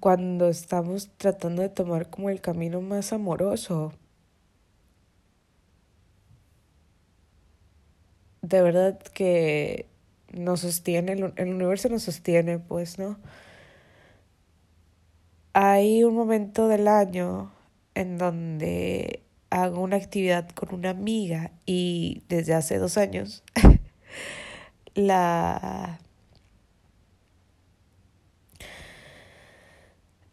cuando 0.00 0.48
estamos 0.48 1.10
tratando 1.16 1.62
de 1.62 1.68
tomar 1.68 2.10
como 2.10 2.30
el 2.30 2.40
camino 2.40 2.80
más 2.80 3.12
amoroso. 3.12 3.92
De 8.44 8.60
verdad 8.60 8.98
que 9.00 9.86
nos 10.30 10.60
sostiene, 10.60 11.12
el 11.12 11.48
universo 11.48 11.88
nos 11.88 12.02
sostiene, 12.02 12.58
pues, 12.58 12.98
¿no? 12.98 13.18
Hay 15.54 16.04
un 16.04 16.14
momento 16.14 16.68
del 16.68 16.86
año 16.88 17.52
en 17.94 18.18
donde 18.18 19.22
hago 19.48 19.80
una 19.80 19.96
actividad 19.96 20.50
con 20.50 20.74
una 20.74 20.90
amiga 20.90 21.52
y 21.64 22.22
desde 22.28 22.52
hace 22.52 22.76
dos 22.78 22.98
años 22.98 23.44
la 24.94 26.00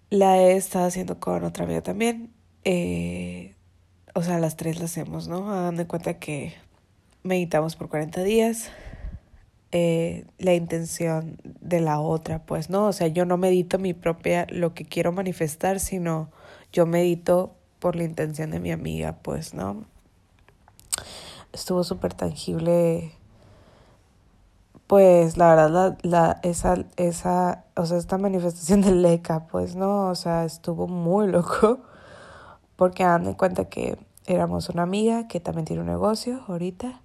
la 0.09 0.37
he 0.37 0.57
estado 0.57 0.87
haciendo 0.87 1.19
con 1.21 1.45
otra 1.45 1.63
amiga 1.63 1.81
también. 1.81 2.33
Eh, 2.65 3.55
o 4.13 4.21
sea, 4.23 4.39
las 4.39 4.57
tres 4.57 4.79
la 4.79 4.85
hacemos, 4.85 5.29
¿no? 5.29 5.49
Dando 5.49 5.83
en 5.83 5.87
cuenta 5.87 6.19
que 6.19 6.53
meditamos 7.23 7.75
por 7.75 7.89
40 7.89 8.23
días. 8.23 8.69
Eh, 9.73 10.25
la 10.37 10.53
intención 10.53 11.37
de 11.43 11.79
la 11.79 12.01
otra, 12.01 12.43
pues, 12.45 12.69
¿no? 12.69 12.87
O 12.87 12.93
sea, 12.93 13.07
yo 13.07 13.25
no 13.25 13.37
medito 13.37 13.79
mi 13.79 13.93
propia, 13.93 14.45
lo 14.49 14.73
que 14.73 14.83
quiero 14.83 15.13
manifestar, 15.13 15.79
sino 15.79 16.29
yo 16.73 16.85
medito 16.85 17.55
por 17.79 17.95
la 17.95 18.03
intención 18.03 18.51
de 18.51 18.59
mi 18.59 18.71
amiga, 18.71 19.17
pues, 19.21 19.53
¿no? 19.53 19.85
Estuvo 21.53 21.85
súper 21.85 22.13
tangible, 22.13 23.13
pues, 24.87 25.37
la 25.37 25.55
verdad, 25.55 25.69
la, 25.69 25.97
la, 26.03 26.39
esa, 26.43 26.85
esa, 26.97 27.63
o 27.77 27.85
sea, 27.85 27.97
esta 27.97 28.17
manifestación 28.17 28.81
del 28.81 29.01
LECA, 29.01 29.47
pues, 29.47 29.75
¿no? 29.75 30.09
O 30.09 30.15
sea, 30.15 30.43
estuvo 30.43 30.87
muy 30.89 31.27
loco, 31.27 31.79
porque 32.75 33.03
dan 33.03 33.25
en 33.25 33.35
cuenta 33.35 33.65
que 33.65 33.97
éramos 34.25 34.69
una 34.69 34.83
amiga 34.83 35.27
que 35.27 35.39
también 35.39 35.65
tiene 35.65 35.81
un 35.81 35.87
negocio 35.87 36.41
ahorita, 36.47 37.01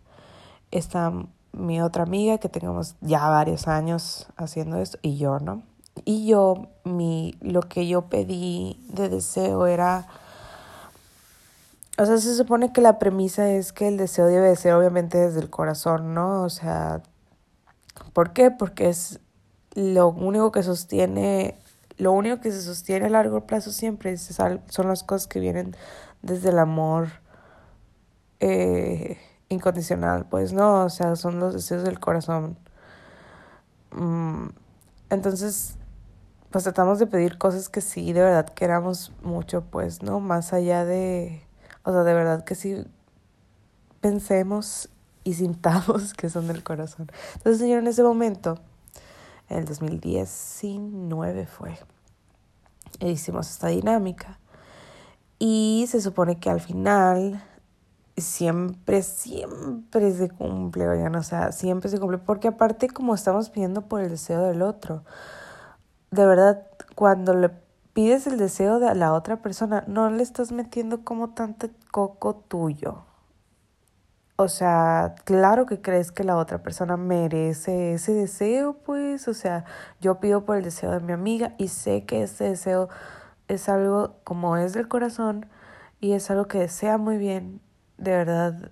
está 0.71 1.13
mi 1.53 1.81
otra 1.81 2.03
amiga 2.03 2.39
que 2.39 2.49
tenemos 2.49 2.97
ya 3.01 3.29
varios 3.29 3.67
años 3.67 4.27
haciendo 4.37 4.79
esto, 4.79 4.99
y 5.03 5.17
yo, 5.17 5.39
¿no? 5.41 5.63
Y 6.05 6.27
yo, 6.27 6.69
mi, 6.85 7.35
lo 7.41 7.63
que 7.63 7.89
yo 7.89 8.03
pedí 8.03 8.85
de 8.89 9.09
deseo 9.09 9.67
era, 9.67 10.07
o 11.97 12.05
sea, 12.05 12.19
se 12.19 12.35
supone 12.37 12.73
que 12.73 12.83
la 12.83 12.99
premisa 12.99 13.51
es 13.51 13.73
que 13.73 13.89
el 13.89 13.97
deseo 13.97 14.27
debe 14.27 14.55
ser 14.57 14.75
obviamente 14.75 15.17
desde 15.17 15.41
el 15.41 15.49
corazón, 15.49 16.13
¿no? 16.13 16.43
O 16.43 16.51
sea, 16.51 17.03
¿por 18.13 18.33
qué? 18.35 18.51
Porque 18.51 18.91
es 18.91 19.21
lo 19.75 20.09
único 20.09 20.53
que 20.53 20.63
sostiene, 20.63 21.59
lo 21.97 22.13
único 22.13 22.41
que 22.41 22.53
se 22.53 22.61
sostiene 22.61 23.07
a 23.07 23.11
largo 23.11 23.47
plazo 23.47 23.73
siempre 23.73 24.17
son 24.19 24.89
las 24.89 25.03
cosas 25.03 25.27
que 25.27 25.41
vienen 25.41 25.75
desde 26.23 26.51
el 26.51 26.59
amor 26.59 27.09
eh, 28.41 29.19
incondicional, 29.49 30.27
pues 30.27 30.53
no, 30.53 30.85
o 30.85 30.91
sea, 30.91 31.17
son 31.17 31.39
los 31.39 31.55
deseos 31.55 31.85
del 31.85 32.01
corazón. 32.01 32.59
Mm, 33.93 34.49
entonces, 35.11 35.77
pues 36.51 36.65
tratamos 36.65 36.99
de 36.99 37.07
pedir 37.07 37.39
cosas 37.39 37.69
que 37.69 37.81
sí, 37.81 38.13
de 38.13 38.23
verdad 38.23 38.47
queramos 38.47 39.13
mucho, 39.23 39.63
pues, 39.63 40.03
¿no? 40.03 40.21
Más 40.21 40.53
allá 40.53 40.85
de, 40.85 41.43
o 41.85 41.93
sea, 41.93 42.03
de 42.03 42.15
verdad 42.15 42.45
que 42.45 42.55
sí 42.55 42.85
pensemos 44.01 44.89
y 45.25 45.35
sintamos 45.35 46.15
que 46.17 46.29
son 46.29 46.49
del 46.49 46.63
corazón. 46.63 47.09
Entonces, 47.35 47.69
yo 47.69 47.77
en 47.77 47.87
ese 47.87 48.03
momento, 48.03 48.59
en 49.49 49.59
el 49.59 49.65
2019 49.65 51.47
fue, 51.47 51.79
e 53.01 53.11
hicimos 53.11 53.51
esta 53.51 53.69
dinámica. 53.69 54.39
Y 55.39 55.87
se 55.89 56.01
supone 56.01 56.39
que 56.41 56.49
al 56.49 56.61
final 56.61 57.43
siempre, 58.17 59.03
siempre 59.03 60.13
se 60.13 60.31
cumple, 60.31 60.89
oigan, 60.89 61.17
o 61.17 61.23
sea, 61.23 61.53
siempre 61.53 61.91
se 61.91 61.99
cumple, 61.99 62.19
porque 62.19 62.49
aparte 62.49 62.89
como 62.89 63.15
estamos 63.15 63.51
pidiendo 63.51 63.83
por 63.83 64.01
el 64.01 64.11
deseo 64.11 64.43
del 64.43 64.63
otro, 64.63 65.05
de 66.11 66.27
verdad, 66.27 66.67
cuando 66.95 67.35
le 67.35 67.51
pides 67.93 68.27
el 68.27 68.39
deseo 68.39 68.79
de 68.81 68.95
la 68.95 69.13
otra 69.13 69.43
persona, 69.43 69.85
no 69.87 70.11
le 70.11 70.23
estás 70.23 70.53
metiendo 70.53 71.05
como 71.05 71.31
tanto 71.31 71.69
coco 71.91 72.37
tuyo. 72.37 73.05
O 74.39 74.49
sea, 74.49 75.15
claro 75.25 75.65
que 75.65 75.81
crees 75.81 76.13
que 76.13 76.23
la 76.23 76.37
otra 76.37 76.63
persona 76.63 76.99
merece 76.99 77.95
ese 77.95 78.13
deseo, 78.13 78.75
pues, 78.85 79.29
o 79.29 79.35
sea, 79.35 79.65
yo 80.01 80.21
pido 80.21 80.45
por 80.45 80.59
el 80.59 80.65
deseo 80.65 80.91
de 80.91 81.01
mi 81.01 81.13
amiga 81.13 81.55
y 81.57 81.69
sé 81.69 82.05
que 82.05 82.23
ese 82.23 82.45
deseo 82.45 82.91
es 83.49 83.69
algo 83.71 84.17
como 84.25 84.59
es 84.59 84.75
del 84.75 84.89
corazón 84.89 85.47
y 86.01 86.13
es 86.13 86.31
algo 86.31 86.49
que 86.49 86.59
desea 86.59 86.99
muy 86.99 87.17
bien 87.17 87.63
de 87.99 88.11
verdad, 88.11 88.71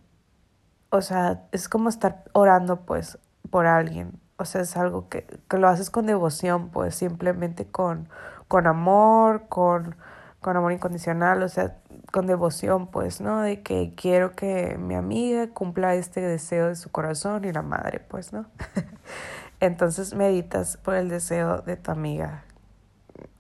o 0.91 1.01
sea, 1.03 1.47
es 1.53 1.69
como 1.69 1.89
estar 1.89 2.25
orando 2.33 2.81
pues 2.81 3.19
por 3.51 3.67
alguien. 3.67 4.21
O 4.37 4.45
sea, 4.45 4.63
es 4.63 4.77
algo 4.77 5.09
que, 5.09 5.27
que 5.49 5.59
lo 5.59 5.69
haces 5.69 5.91
con 5.91 6.07
devoción, 6.07 6.71
pues 6.71 6.95
simplemente 6.97 7.67
con, 7.67 8.09
con 8.49 8.67
amor, 8.67 9.47
con, 9.49 9.97
con 10.41 10.57
amor 10.57 10.73
incondicional, 10.73 11.43
o 11.43 11.49
sea, 11.49 11.79
con 12.13 12.27
devoción, 12.27 12.89
pues, 12.89 13.21
¿no? 13.21 13.41
De 13.41 13.63
que 13.63 13.95
quiero 13.97 14.33
que 14.33 14.77
mi 14.79 14.95
amiga 14.95 15.49
cumpla 15.49 15.95
este 15.95 16.21
deseo 16.21 16.69
de 16.69 16.77
su 16.77 16.91
corazón 16.91 17.45
y 17.45 17.53
la 17.53 17.63
madre, 17.63 18.01
pues, 18.01 18.33
¿no? 18.33 18.47
Entonces 19.61 20.15
meditas 20.15 20.77
por 20.77 20.95
el 20.95 21.09
deseo 21.09 21.63
de 21.63 21.77
tu 21.77 21.91
amiga, 21.91 22.45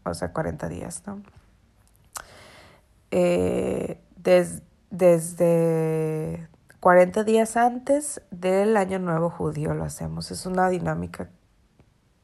o 0.04 0.14
sea, 0.14 0.32
40 0.32 0.68
días, 0.68 1.02
¿no? 1.06 1.22
Eh, 3.10 4.00
desde 4.90 6.48
40 6.80 7.24
días 7.24 7.56
antes 7.56 8.20
del 8.30 8.76
Año 8.76 8.98
Nuevo 8.98 9.30
Judío 9.30 9.74
lo 9.74 9.84
hacemos. 9.84 10.30
Es 10.30 10.46
una 10.46 10.68
dinámica 10.68 11.30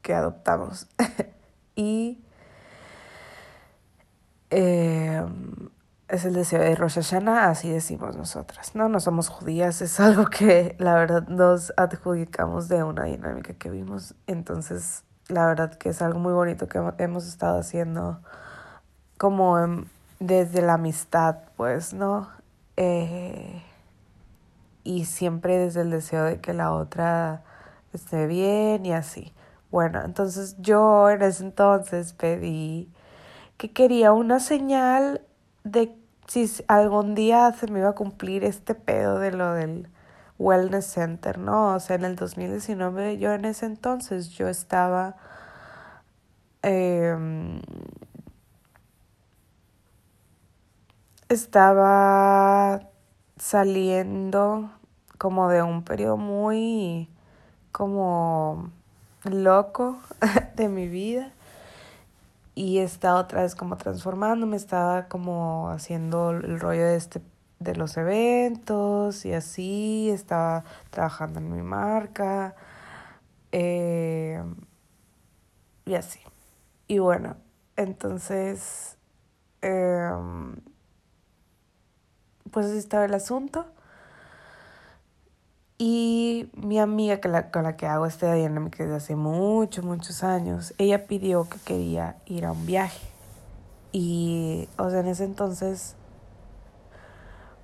que 0.03 0.15
adoptamos. 0.15 0.87
y 1.77 2.23
eh, 4.51 5.25
es 6.09 6.25
el 6.25 6.35
deseo 6.35 6.61
de 6.61 6.75
Rosh 6.75 6.97
Hashanah, 6.97 7.51
así 7.51 7.71
decimos 7.71 8.17
nosotras. 8.17 8.75
No, 8.75 8.89
no 8.89 9.01
somos 9.01 9.29
judías, 9.29 9.81
es 9.81 10.01
algo 10.01 10.27
que 10.27 10.75
la 10.79 10.95
verdad 10.95 11.29
nos 11.29 11.73
adjudicamos 11.77 12.69
de 12.69 12.83
una 12.83 13.05
dinámica 13.05 13.55
que 13.55 13.71
vimos. 13.71 14.15
Entonces, 14.27 15.05
la 15.29 15.47
verdad 15.47 15.75
que 15.75 15.91
es 15.91 16.03
algo 16.03 16.19
muy 16.19 16.33
bonito 16.33 16.69
que 16.69 16.83
hemos 16.99 17.27
estado 17.27 17.59
haciendo 17.59 18.21
como 19.19 19.57
desde 20.19 20.63
la 20.63 20.75
amistad, 20.75 21.37
pues, 21.57 21.95
¿no? 21.95 22.29
Eh, 22.83 23.63
y 24.85 25.05
siempre 25.05 25.59
desde 25.59 25.83
el 25.83 25.91
deseo 25.91 26.25
de 26.25 26.41
que 26.41 26.55
la 26.55 26.73
otra 26.73 27.45
esté 27.93 28.27
bien 28.27 28.87
y 28.87 28.95
así. 28.95 29.35
Bueno, 29.71 30.01
entonces 30.03 30.57
yo 30.61 31.11
en 31.11 31.21
ese 31.21 31.45
entonces 31.45 32.15
pedí 32.15 32.91
que 33.59 33.71
quería 33.73 34.13
una 34.15 34.41
señal 34.41 35.21
de 35.63 35.95
si 36.27 36.51
algún 36.69 37.15
día 37.15 37.53
se 37.53 37.67
me 37.67 37.81
iba 37.81 37.91
a 37.91 37.95
cumplir 37.95 38.45
este 38.45 38.75
pedo 38.75 39.19
de 39.19 39.33
lo 39.33 39.53
del 39.53 39.91
Wellness 40.39 40.87
Center, 40.87 41.37
¿no? 41.37 41.75
O 41.75 41.81
sea, 41.81 41.97
en 41.97 42.05
el 42.07 42.17
2019 42.17 43.19
yo 43.19 43.35
en 43.35 43.45
ese 43.45 43.67
entonces 43.67 44.31
yo 44.31 44.49
estaba... 44.49 45.17
Eh, 46.63 47.15
estaba 51.31 52.81
saliendo 53.37 54.69
como 55.17 55.49
de 55.49 55.63
un 55.63 55.85
periodo 55.85 56.17
muy 56.17 57.09
como 57.71 58.71
loco 59.23 59.99
de 60.57 60.69
mi 60.69 60.89
vida 60.89 61.33
y 62.57 62.79
estaba 62.79 63.21
otra 63.21 63.43
vez 63.43 63.55
como 63.55 63.77
transformándome, 63.77 64.57
estaba 64.57 65.07
como 65.07 65.71
haciendo 65.71 66.31
el 66.31 66.59
rollo 66.59 66.85
de 66.85 66.97
este 66.97 67.23
de 67.61 67.77
los 67.77 67.97
eventos 67.97 69.25
y 69.25 69.33
así, 69.33 70.11
estaba 70.11 70.65
trabajando 70.91 71.39
en 71.39 71.55
mi 71.55 71.63
marca 71.63 72.57
eh, 73.53 74.43
y 75.85 75.95
así. 75.95 76.21
Y 76.89 76.99
bueno, 76.99 77.37
entonces 77.77 78.97
eh, 79.63 80.11
pues 82.51 82.67
así 82.67 82.79
estaba 82.79 83.05
el 83.05 83.15
asunto. 83.15 83.67
Y 85.79 86.51
mi 86.55 86.79
amiga 86.79 87.21
con 87.23 87.33
la, 87.33 87.51
con 87.51 87.63
la 87.63 87.77
que 87.77 87.87
hago 87.87 88.05
este 88.05 88.31
dinámica 88.35 88.85
desde 88.85 88.97
hace 88.97 89.17
muchos, 89.17 89.83
muchos 89.83 90.23
años, 90.23 90.75
ella 90.77 91.07
pidió 91.07 91.49
que 91.49 91.59
quería 91.61 92.17
ir 92.27 92.45
a 92.45 92.53
un 92.53 92.67
viaje. 92.67 93.07
Y, 93.93 94.69
o 94.77 94.91
sea, 94.91 95.01
en 95.01 95.09
ese 95.09 95.25
entonces, 95.25 95.97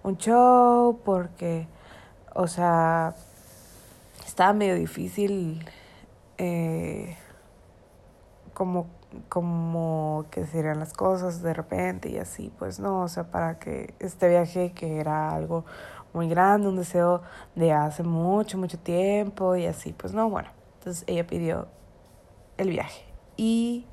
un 0.03 0.17
show, 0.17 0.99
porque, 1.05 1.69
o 2.35 2.47
sea, 2.47 3.15
estaba 4.27 4.55
medio 4.55 4.77
difícil 4.77 5.65
eh, 6.39 7.17
como 8.55 8.87
como 9.29 10.27
que 10.31 10.47
serían 10.47 10.79
las 10.79 10.93
cosas 10.93 11.43
de 11.43 11.55
repente 11.55 12.11
y 12.11 12.19
así, 12.19 12.53
pues 12.59 12.81
no, 12.81 13.03
o 13.03 13.09
sea, 13.09 13.31
para 13.31 13.59
que 13.59 13.95
este 13.99 14.29
viaje 14.29 14.73
que 14.73 14.99
era 15.01 15.31
algo 15.31 15.65
muy 16.13 16.29
grande, 16.29 16.69
un 16.69 16.77
deseo 16.77 17.23
de 17.55 17.73
hace 17.73 18.03
mucho, 18.03 18.59
mucho 18.59 18.79
tiempo 18.79 19.57
y 19.57 19.67
así, 19.67 19.93
pues 19.93 20.13
no, 20.13 20.31
bueno, 20.31 20.49
entonces 20.79 21.05
ella 21.07 21.27
pidió 21.27 21.69
el 22.57 22.71
viaje 22.71 23.05
y 23.37 23.87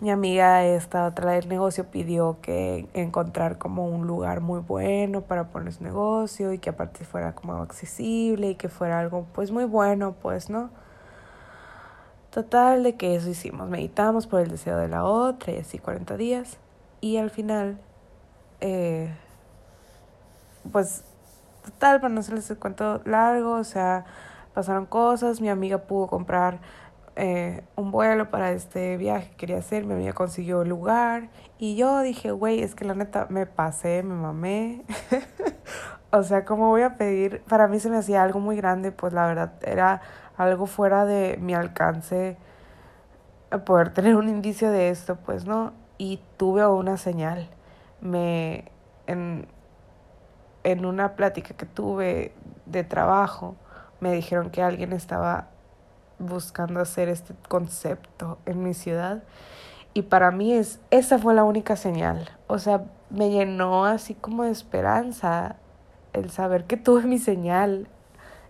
mi 0.00 0.10
amiga 0.10 0.64
esta 0.64 1.06
otra 1.06 1.32
del 1.32 1.48
negocio 1.48 1.90
pidió 1.90 2.38
que 2.42 2.88
encontrar 2.94 3.58
como 3.58 3.86
un 3.86 4.06
lugar 4.06 4.40
muy 4.40 4.60
bueno 4.60 5.22
para 5.22 5.48
poner 5.48 5.72
su 5.72 5.84
negocio 5.84 6.52
y 6.52 6.58
que 6.58 6.70
aparte 6.70 7.04
fuera 7.04 7.34
como 7.34 7.54
accesible 7.54 8.50
y 8.50 8.54
que 8.56 8.68
fuera 8.68 8.98
algo 8.98 9.26
pues 9.32 9.50
muy 9.52 9.64
bueno, 9.64 10.14
pues, 10.20 10.50
¿no? 10.50 10.70
Total 12.34 12.82
de 12.82 12.96
que 12.96 13.14
eso 13.14 13.30
hicimos, 13.30 13.68
meditamos 13.68 14.26
por 14.26 14.40
el 14.40 14.50
deseo 14.50 14.76
de 14.76 14.88
la 14.88 15.04
otra 15.04 15.52
y 15.52 15.58
así 15.58 15.78
40 15.78 16.16
días. 16.16 16.58
Y 17.00 17.16
al 17.16 17.30
final, 17.30 17.78
eh, 18.60 19.14
pues 20.72 21.04
total, 21.64 22.00
para 22.00 22.12
no 22.12 22.18
hacerles 22.18 22.50
el 22.50 22.58
cuento 22.58 23.00
largo, 23.04 23.52
o 23.52 23.62
sea, 23.62 24.04
pasaron 24.52 24.86
cosas, 24.86 25.40
mi 25.40 25.48
amiga 25.48 25.78
pudo 25.78 26.08
comprar 26.08 26.58
eh, 27.14 27.62
un 27.76 27.92
vuelo 27.92 28.28
para 28.30 28.50
este 28.50 28.96
viaje 28.96 29.30
que 29.30 29.36
quería 29.36 29.58
hacer, 29.58 29.84
mi 29.84 29.94
amiga 29.94 30.12
consiguió 30.12 30.62
el 30.62 30.70
lugar 30.70 31.28
y 31.56 31.76
yo 31.76 32.00
dije, 32.00 32.32
güey, 32.32 32.64
es 32.64 32.74
que 32.74 32.84
la 32.84 32.96
neta 32.96 33.28
me 33.30 33.46
pasé, 33.46 34.02
me 34.02 34.16
mamé. 34.16 34.82
o 36.10 36.24
sea, 36.24 36.44
¿cómo 36.44 36.66
voy 36.70 36.82
a 36.82 36.96
pedir? 36.96 37.42
Para 37.48 37.68
mí 37.68 37.78
se 37.78 37.90
me 37.90 37.98
hacía 37.98 38.24
algo 38.24 38.40
muy 38.40 38.56
grande, 38.56 38.90
pues 38.90 39.12
la 39.12 39.24
verdad 39.28 39.52
era 39.62 40.02
algo 40.36 40.66
fuera 40.66 41.04
de 41.04 41.38
mi 41.40 41.54
alcance 41.54 42.36
poder 43.64 43.90
tener 43.90 44.16
un 44.16 44.28
indicio 44.28 44.70
de 44.70 44.90
esto, 44.90 45.16
pues 45.16 45.46
no. 45.46 45.72
Y 45.98 46.20
tuve 46.36 46.66
una 46.66 46.96
señal. 46.96 47.48
Me 48.00 48.64
en, 49.06 49.46
en 50.64 50.86
una 50.86 51.14
plática 51.14 51.54
que 51.54 51.66
tuve 51.66 52.32
de 52.66 52.84
trabajo, 52.84 53.54
me 54.00 54.12
dijeron 54.12 54.50
que 54.50 54.62
alguien 54.62 54.92
estaba 54.92 55.48
buscando 56.18 56.80
hacer 56.80 57.08
este 57.08 57.34
concepto 57.48 58.38
en 58.46 58.62
mi 58.62 58.74
ciudad. 58.74 59.22
Y 59.92 60.02
para 60.02 60.30
mí 60.30 60.52
es, 60.52 60.80
esa 60.90 61.18
fue 61.18 61.34
la 61.34 61.44
única 61.44 61.76
señal. 61.76 62.30
O 62.48 62.58
sea, 62.58 62.84
me 63.10 63.30
llenó 63.30 63.84
así 63.84 64.14
como 64.14 64.42
de 64.42 64.50
esperanza 64.50 65.56
el 66.12 66.30
saber 66.30 66.64
que 66.64 66.76
tuve 66.76 67.02
mi 67.02 67.18
señal 67.18 67.88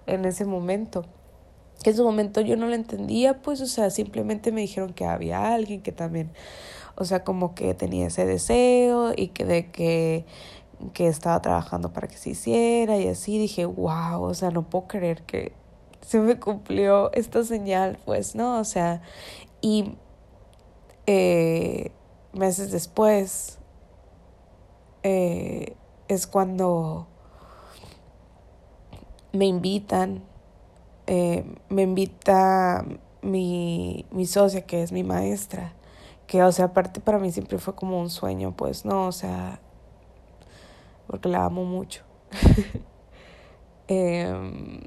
en 0.06 0.24
ese 0.24 0.44
momento. 0.44 1.04
Que 1.82 1.90
en 1.90 1.96
su 1.96 2.04
momento 2.04 2.40
yo 2.40 2.56
no 2.56 2.66
lo 2.66 2.74
entendía, 2.74 3.42
pues, 3.42 3.60
o 3.60 3.66
sea, 3.66 3.90
simplemente 3.90 4.52
me 4.52 4.62
dijeron 4.62 4.94
que 4.94 5.04
había 5.04 5.52
alguien 5.52 5.82
que 5.82 5.92
también, 5.92 6.30
o 6.96 7.04
sea, 7.04 7.24
como 7.24 7.54
que 7.54 7.74
tenía 7.74 8.06
ese 8.06 8.24
deseo 8.24 9.12
y 9.16 9.28
que 9.28 9.44
de 9.44 9.70
que, 9.70 10.24
que 10.94 11.08
estaba 11.08 11.40
trabajando 11.42 11.92
para 11.92 12.08
que 12.08 12.16
se 12.16 12.30
hiciera 12.30 12.96
y 12.98 13.08
así 13.08 13.38
dije, 13.38 13.66
wow, 13.66 14.22
o 14.22 14.34
sea, 14.34 14.50
no 14.50 14.68
puedo 14.68 14.86
creer 14.86 15.22
que 15.22 15.52
se 16.00 16.20
me 16.20 16.38
cumplió 16.38 17.12
esta 17.12 17.44
señal, 17.44 17.98
pues, 18.04 18.34
¿no? 18.34 18.58
O 18.58 18.64
sea, 18.64 19.02
y 19.60 19.96
eh, 21.06 21.90
meses 22.32 22.70
después 22.70 23.58
eh, 25.02 25.76
es 26.08 26.26
cuando 26.26 27.06
me 29.32 29.46
invitan, 29.46 30.22
eh, 31.06 31.44
me 31.68 31.82
invita 31.82 32.84
mi, 33.22 34.06
mi 34.10 34.26
socia, 34.26 34.62
que 34.62 34.82
es 34.82 34.92
mi 34.92 35.02
maestra, 35.04 35.74
que, 36.26 36.42
o 36.42 36.52
sea, 36.52 36.66
aparte 36.66 37.00
para 37.00 37.18
mí 37.18 37.32
siempre 37.32 37.58
fue 37.58 37.74
como 37.74 38.00
un 38.00 38.10
sueño, 38.10 38.54
pues, 38.56 38.84
no, 38.84 39.06
o 39.06 39.12
sea, 39.12 39.60
porque 41.06 41.28
la 41.28 41.44
amo 41.44 41.64
mucho. 41.64 42.02
Em, 43.86 44.80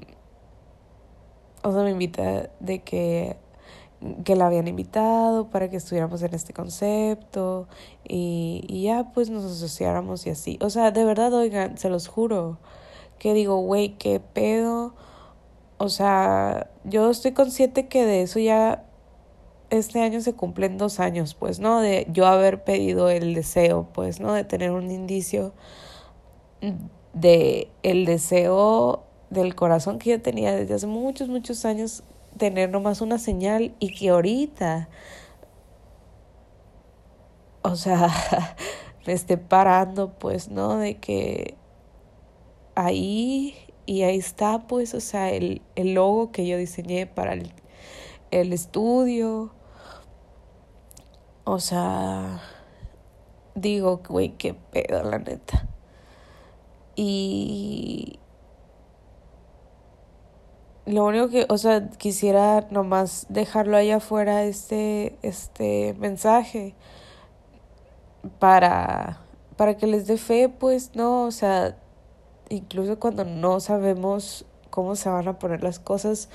o 1.62 1.72
sea, 1.72 1.82
me 1.82 1.90
invita 1.90 2.50
de 2.58 2.80
que, 2.82 3.36
que 4.24 4.34
la 4.34 4.46
habían 4.46 4.66
invitado 4.66 5.50
para 5.50 5.70
que 5.70 5.76
estuviéramos 5.76 6.20
en 6.22 6.34
este 6.34 6.52
concepto 6.52 7.68
y, 8.02 8.64
y 8.66 8.82
ya 8.82 9.12
pues 9.14 9.30
nos 9.30 9.44
asociáramos 9.44 10.26
y 10.26 10.30
así. 10.30 10.58
O 10.60 10.70
sea, 10.70 10.90
de 10.90 11.04
verdad, 11.04 11.32
oigan, 11.32 11.78
se 11.78 11.90
los 11.90 12.08
juro, 12.08 12.58
que 13.20 13.34
digo, 13.34 13.58
güey, 13.60 13.90
qué 13.98 14.20
pedo. 14.20 14.94
O 15.78 15.88
sea, 15.88 16.70
yo 16.84 17.10
estoy 17.10 17.32
consciente 17.32 17.86
que 17.88 18.04
de 18.04 18.22
eso 18.22 18.40
ya 18.40 18.84
este 19.70 20.00
año 20.00 20.20
se 20.20 20.34
cumplen 20.34 20.78
dos 20.78 20.98
años, 21.00 21.34
pues, 21.34 21.60
¿no? 21.60 21.80
De 21.80 22.06
yo 22.10 22.26
haber 22.26 22.64
pedido 22.64 23.10
el 23.10 23.34
deseo, 23.34 23.88
pues, 23.92 24.20
¿no? 24.20 24.32
De 24.32 24.44
tener 24.44 24.72
un 24.72 24.90
indicio 24.90 25.52
de 27.12 27.70
el 27.82 28.04
deseo 28.06 29.04
del 29.30 29.54
corazón 29.54 29.98
que 29.98 30.10
yo 30.10 30.22
tenía 30.22 30.54
desde 30.56 30.74
hace 30.74 30.86
muchos, 30.86 31.28
muchos 31.28 31.64
años, 31.64 32.02
tener 32.38 32.70
nomás 32.70 33.00
una 33.00 33.18
señal 33.18 33.74
y 33.78 33.94
que 33.94 34.08
ahorita, 34.08 34.88
o 37.62 37.76
sea, 37.76 38.08
me 39.06 39.12
esté 39.12 39.36
parando, 39.36 40.14
pues, 40.18 40.48
¿no? 40.48 40.78
De 40.78 40.96
que 40.98 41.56
ahí 42.74 43.54
y 43.88 44.02
ahí 44.02 44.18
está, 44.18 44.66
pues, 44.66 44.92
o 44.92 45.00
sea, 45.00 45.30
el, 45.30 45.62
el 45.74 45.94
logo 45.94 46.30
que 46.30 46.46
yo 46.46 46.58
diseñé 46.58 47.06
para 47.06 47.32
el, 47.32 47.50
el 48.30 48.52
estudio. 48.52 49.50
O 51.44 51.58
sea, 51.58 52.42
digo, 53.54 54.02
güey, 54.06 54.36
qué 54.36 54.52
pedo, 54.52 55.02
la 55.04 55.18
neta. 55.18 55.66
Y 56.96 58.18
lo 60.84 61.06
único 61.06 61.30
que, 61.30 61.46
o 61.48 61.56
sea, 61.56 61.88
quisiera 61.88 62.66
nomás 62.70 63.24
dejarlo 63.30 63.78
ahí 63.78 63.90
afuera 63.90 64.44
este, 64.44 65.18
este 65.22 65.94
mensaje 65.98 66.74
para, 68.38 69.22
para 69.56 69.78
que 69.78 69.86
les 69.86 70.06
dé 70.06 70.18
fe, 70.18 70.50
pues 70.50 70.94
no, 70.94 71.24
o 71.24 71.30
sea, 71.30 71.78
incluso 72.48 72.98
cuando 72.98 73.24
no 73.24 73.60
sabemos 73.60 74.44
cómo 74.70 74.96
se 74.96 75.08
van 75.08 75.28
a 75.28 75.38
poner 75.38 75.62
las 75.62 75.78
cosas, 75.78 76.28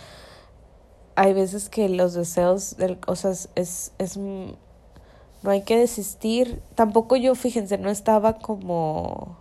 hay 1.16 1.34
veces 1.34 1.70
que 1.70 1.90
los 1.90 2.14
deseos, 2.14 2.78
de, 2.78 2.98
o 3.08 3.14
es, 3.14 3.50
es, 3.56 4.18
no 4.18 5.52
hay 5.52 5.62
que 5.62 5.78
desistir. 5.78 6.62
Tampoco 6.76 7.16
yo, 7.16 7.36
fíjense, 7.36 7.78
no 7.78 7.90
estaba 7.90 8.40
como, 8.40 9.38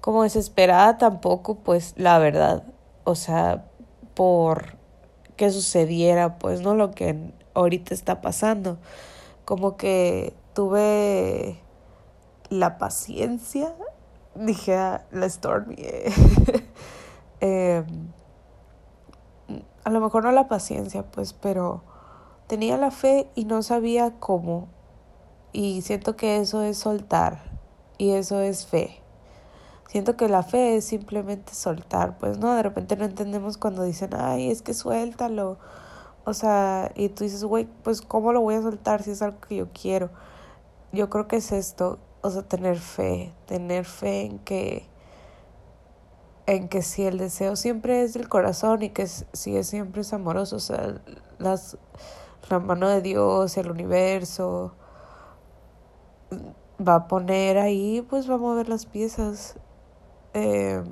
como 0.00 0.22
desesperada 0.22 0.98
tampoco, 0.98 1.56
pues 1.56 1.94
la 1.96 2.18
verdad, 2.18 2.64
o 3.04 3.14
sea, 3.14 3.66
por 4.14 4.78
que 5.36 5.50
sucediera, 5.50 6.38
pues, 6.38 6.60
¿no? 6.60 6.74
Lo 6.74 6.90
que 6.90 7.32
ahorita 7.54 7.94
está 7.94 8.20
pasando. 8.20 8.78
Como 9.44 9.76
que 9.76 10.34
tuve 10.54 11.60
la 12.50 12.78
paciencia, 12.78 13.74
dije 14.46 14.76
a 14.76 15.06
la 15.10 15.28
Stormy. 15.28 15.76
eh, 17.40 17.84
a 19.84 19.90
lo 19.90 20.00
mejor 20.00 20.24
no 20.24 20.32
la 20.32 20.48
paciencia, 20.48 21.02
pues, 21.02 21.32
pero 21.32 21.82
tenía 22.46 22.76
la 22.76 22.90
fe 22.90 23.30
y 23.34 23.44
no 23.46 23.62
sabía 23.62 24.18
cómo. 24.18 24.68
Y 25.52 25.82
siento 25.82 26.14
que 26.14 26.36
eso 26.38 26.62
es 26.62 26.78
soltar 26.78 27.40
y 27.96 28.10
eso 28.10 28.40
es 28.40 28.66
fe. 28.66 29.00
Siento 29.88 30.16
que 30.16 30.28
la 30.28 30.42
fe 30.42 30.76
es 30.76 30.84
simplemente 30.84 31.54
soltar, 31.54 32.18
pues, 32.18 32.38
¿no? 32.38 32.54
De 32.54 32.62
repente 32.62 32.96
no 32.96 33.06
entendemos 33.06 33.56
cuando 33.56 33.82
dicen, 33.82 34.10
ay, 34.14 34.50
es 34.50 34.60
que 34.60 34.74
suéltalo. 34.74 35.56
O 36.26 36.34
sea, 36.34 36.92
y 36.94 37.08
tú 37.08 37.24
dices, 37.24 37.42
güey, 37.42 37.66
pues, 37.82 38.02
¿cómo 38.02 38.34
lo 38.34 38.42
voy 38.42 38.56
a 38.56 38.62
soltar 38.62 39.02
si 39.02 39.12
es 39.12 39.22
algo 39.22 39.40
que 39.40 39.56
yo 39.56 39.68
quiero? 39.72 40.10
Yo 40.92 41.08
creo 41.08 41.26
que 41.26 41.36
es 41.36 41.52
esto, 41.52 41.98
o 42.22 42.30
sea, 42.30 42.42
tener 42.42 42.78
fe, 42.78 43.32
tener 43.46 43.84
fe 43.84 44.22
en 44.22 44.38
que, 44.40 44.86
en 46.46 46.68
que 46.68 46.82
si 46.82 47.04
el 47.04 47.18
deseo 47.18 47.56
siempre 47.56 48.02
es 48.02 48.14
del 48.14 48.28
corazón 48.28 48.82
y 48.82 48.90
que 48.90 49.06
si 49.06 49.56
es 49.56 49.66
siempre 49.68 50.02
es 50.02 50.12
amoroso, 50.12 50.56
o 50.56 50.60
sea, 50.60 51.00
las, 51.38 51.78
la 52.48 52.58
mano 52.58 52.88
de 52.88 53.02
Dios, 53.02 53.56
el 53.56 53.70
universo, 53.70 54.74
va 56.86 56.94
a 56.96 57.08
poner 57.08 57.58
ahí, 57.58 58.02
pues 58.08 58.30
va 58.30 58.34
a 58.34 58.38
mover 58.38 58.68
las 58.68 58.86
piezas 58.86 59.56
eh, 60.34 60.82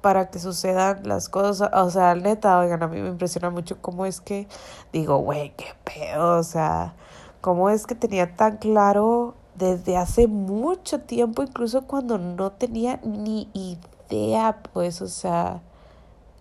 para 0.00 0.30
que 0.30 0.38
sucedan 0.38 1.06
las 1.06 1.28
cosas. 1.28 1.70
O 1.74 1.90
sea, 1.90 2.14
neta, 2.14 2.58
oigan, 2.58 2.82
a 2.82 2.88
mí 2.88 3.00
me 3.00 3.08
impresiona 3.08 3.50
mucho 3.50 3.80
cómo 3.80 4.06
es 4.06 4.20
que 4.20 4.48
digo, 4.92 5.18
güey, 5.18 5.54
qué 5.56 5.66
pedo. 5.84 6.38
O 6.38 6.42
sea, 6.42 6.94
cómo 7.40 7.70
es 7.70 7.86
que 7.86 7.94
tenía 7.94 8.36
tan 8.36 8.58
claro 8.58 9.34
desde 9.56 9.96
hace 9.96 10.26
mucho 10.28 11.00
tiempo, 11.00 11.42
incluso 11.42 11.82
cuando 11.86 12.18
no 12.18 12.52
tenía 12.52 13.00
ni 13.04 13.48
idea, 13.54 14.62
pues, 14.72 15.02
o 15.02 15.08
sea, 15.08 15.62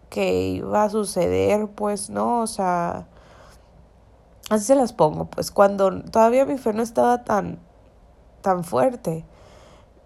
que 0.10 0.50
iba 0.50 0.84
a 0.84 0.90
suceder, 0.90 1.68
pues, 1.68 2.10
no, 2.10 2.42
o 2.42 2.48
sea, 2.48 3.08
así 4.50 4.66
se 4.66 4.76
las 4.76 4.94
pongo, 4.94 5.26
pues, 5.26 5.52
cuando 5.52 6.02
todavía 6.04 6.46
mi 6.46 6.58
fe 6.58 6.74
no 6.74 6.84
estaba 6.84 7.24
tan, 7.24 7.60
tan 8.42 8.64
fuerte 8.64 9.26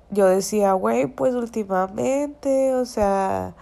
yo 0.09 0.25
decía, 0.25 0.73
güey, 0.73 1.07
pues 1.07 1.35
últimamente, 1.35 2.73
o 2.73 2.85
sea, 2.85 3.53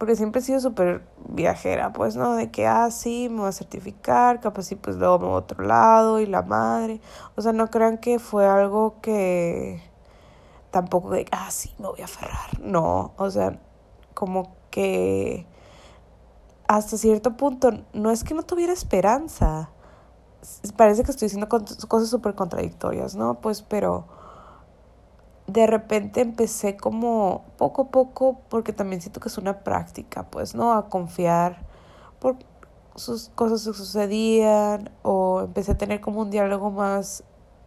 porque 0.00 0.16
siempre 0.16 0.40
he 0.40 0.42
sido 0.42 0.60
súper 0.60 1.02
viajera, 1.28 1.92
pues, 1.92 2.16
¿no? 2.16 2.34
De 2.34 2.50
que, 2.50 2.66
ah, 2.66 2.90
sí, 2.90 3.28
me 3.30 3.40
voy 3.40 3.50
a 3.50 3.52
certificar, 3.52 4.40
capaz 4.40 4.62
sí, 4.62 4.74
pues 4.74 4.96
luego 4.96 5.18
me 5.18 5.26
voy 5.26 5.34
a 5.34 5.38
otro 5.40 5.62
lado 5.62 6.20
y 6.20 6.26
la 6.26 6.40
madre. 6.40 7.02
O 7.36 7.42
sea, 7.42 7.52
no 7.52 7.68
crean 7.68 7.98
que 7.98 8.18
fue 8.18 8.46
algo 8.46 8.94
que 9.02 9.82
tampoco 10.70 11.10
de, 11.10 11.26
ah, 11.32 11.50
sí, 11.50 11.74
me 11.78 11.88
voy 11.88 12.00
a 12.00 12.06
aferrar. 12.06 12.58
No, 12.60 13.12
o 13.18 13.30
sea, 13.30 13.60
como 14.14 14.56
que 14.70 15.46
hasta 16.66 16.96
cierto 16.96 17.36
punto, 17.36 17.70
no 17.92 18.10
es 18.10 18.24
que 18.24 18.32
no 18.32 18.42
tuviera 18.42 18.72
esperanza. 18.72 19.68
Parece 20.78 21.04
que 21.04 21.10
estoy 21.10 21.26
diciendo 21.26 21.50
cosas 21.50 22.08
súper 22.08 22.34
contradictorias, 22.34 23.16
¿no? 23.16 23.34
Pues, 23.42 23.60
pero 23.60 24.06
de 25.52 25.66
repente 25.66 26.20
empecé 26.20 26.76
como 26.76 27.44
poco 27.56 27.82
a 27.82 27.88
poco, 27.88 28.40
porque 28.48 28.72
también 28.72 29.00
siento 29.00 29.20
que 29.20 29.28
es 29.28 29.38
una 29.38 29.60
práctica, 29.60 30.24
pues, 30.24 30.54
¿no? 30.54 30.72
A 30.72 30.88
confiar 30.88 31.66
por 32.18 32.36
sus 32.94 33.30
cosas 33.30 33.66
que 33.66 33.72
sucedían 33.72 34.90
o 35.02 35.42
empecé 35.42 35.72
a 35.72 35.78
tener 35.78 36.00
como 36.00 36.20
un 36.20 36.30
diálogo 36.30 36.70
más 36.70 37.24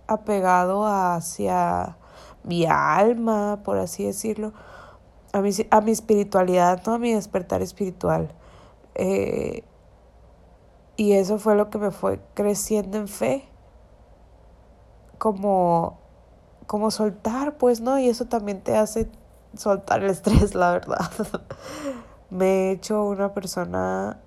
apegado 0.07 0.85
hacia 0.85 1.97
mi 2.43 2.65
alma, 2.65 3.61
por 3.63 3.77
así 3.77 4.05
decirlo, 4.05 4.53
a 5.31 5.41
mi, 5.41 5.51
a 5.71 5.81
mi 5.81 5.91
espiritualidad, 5.91 6.83
¿no? 6.85 6.93
A 6.93 6.99
mi 6.99 7.13
despertar 7.13 7.61
espiritual. 7.61 8.29
Eh, 8.95 9.63
y 10.95 11.13
eso 11.13 11.39
fue 11.39 11.55
lo 11.55 11.69
que 11.69 11.79
me 11.79 11.91
fue 11.91 12.19
creciendo 12.35 12.97
en 12.97 13.07
fe, 13.07 13.45
como 15.17 16.02
como 16.67 16.91
soltar, 16.91 17.57
pues, 17.57 17.81
¿no? 17.81 17.99
Y 17.99 18.09
eso 18.09 18.25
también 18.25 18.61
te 18.61 18.75
hace 18.77 19.09
soltar 19.55 20.03
el 20.03 20.09
estrés, 20.09 20.55
la 20.55 20.71
verdad. 20.71 21.11
Me 22.29 22.45
he 22.45 22.71
hecho 22.71 23.05
una 23.05 23.33
persona 23.33 24.19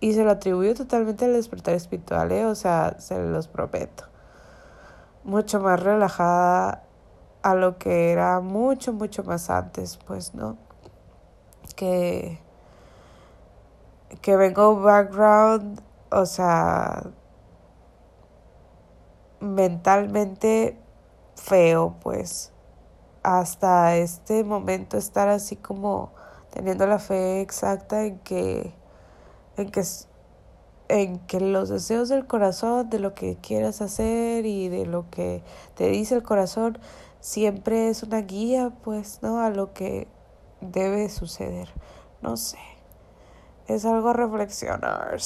Y 0.00 0.14
se 0.14 0.24
lo 0.24 0.30
atribuyo 0.30 0.74
totalmente 0.74 1.24
al 1.26 1.34
despertar 1.34 1.74
espiritual, 1.74 2.32
¿eh? 2.32 2.46
o 2.46 2.54
sea, 2.54 2.96
se 2.98 3.18
los 3.22 3.48
prometo. 3.48 4.04
Mucho 5.24 5.60
más 5.60 5.82
relajada 5.82 6.84
a 7.42 7.54
lo 7.54 7.78
que 7.78 8.12
era 8.12 8.40
mucho, 8.40 8.92
mucho 8.92 9.24
más 9.24 9.50
antes, 9.50 9.98
pues, 10.06 10.34
¿no? 10.34 10.56
Que, 11.74 12.40
que 14.20 14.36
vengo 14.36 14.80
background, 14.80 15.80
o 16.10 16.26
sea, 16.26 17.04
mentalmente 19.40 20.78
feo, 21.36 21.96
pues, 22.02 22.52
hasta 23.22 23.96
este 23.96 24.44
momento 24.44 24.96
estar 24.96 25.28
así 25.28 25.56
como 25.56 26.12
teniendo 26.50 26.86
la 26.86 26.98
fe 26.98 27.40
exacta 27.40 28.04
en 28.04 28.18
que 28.20 28.74
en 29.56 29.70
que, 29.70 29.82
en 30.88 31.18
que 31.20 31.40
los 31.40 31.68
deseos 31.68 32.08
del 32.08 32.26
corazón, 32.26 32.90
de 32.90 32.98
lo 32.98 33.14
que 33.14 33.36
quieras 33.36 33.80
hacer 33.80 34.46
y 34.46 34.68
de 34.68 34.86
lo 34.86 35.10
que 35.10 35.42
te 35.74 35.88
dice 35.88 36.14
el 36.14 36.22
corazón, 36.22 36.78
siempre 37.20 37.88
es 37.88 38.02
una 38.02 38.20
guía, 38.20 38.72
pues, 38.84 39.20
¿no? 39.22 39.40
A 39.40 39.50
lo 39.50 39.72
que 39.72 40.08
debe 40.60 41.08
suceder. 41.08 41.68
No 42.22 42.36
sé. 42.36 42.58
Es 43.66 43.84
algo 43.84 44.12
reflexionar. 44.12 45.18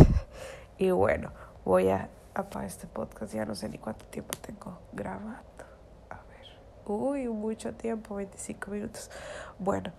y 0.78 0.90
bueno, 0.90 1.32
voy 1.64 1.88
a 1.90 2.10
apagar 2.40 2.68
este 2.68 2.86
podcast. 2.86 3.32
Ya 3.34 3.44
no 3.44 3.54
sé 3.54 3.68
ni 3.68 3.78
cuánto 3.78 4.04
tiempo 4.06 4.36
tengo 4.40 4.78
grabando. 4.92 5.64
A 6.10 6.16
ver. 6.16 6.58
Uy, 6.86 7.28
mucho 7.28 7.74
tiempo, 7.74 8.16
25 8.16 8.70
minutos. 8.70 9.10
Bueno. 9.58 9.92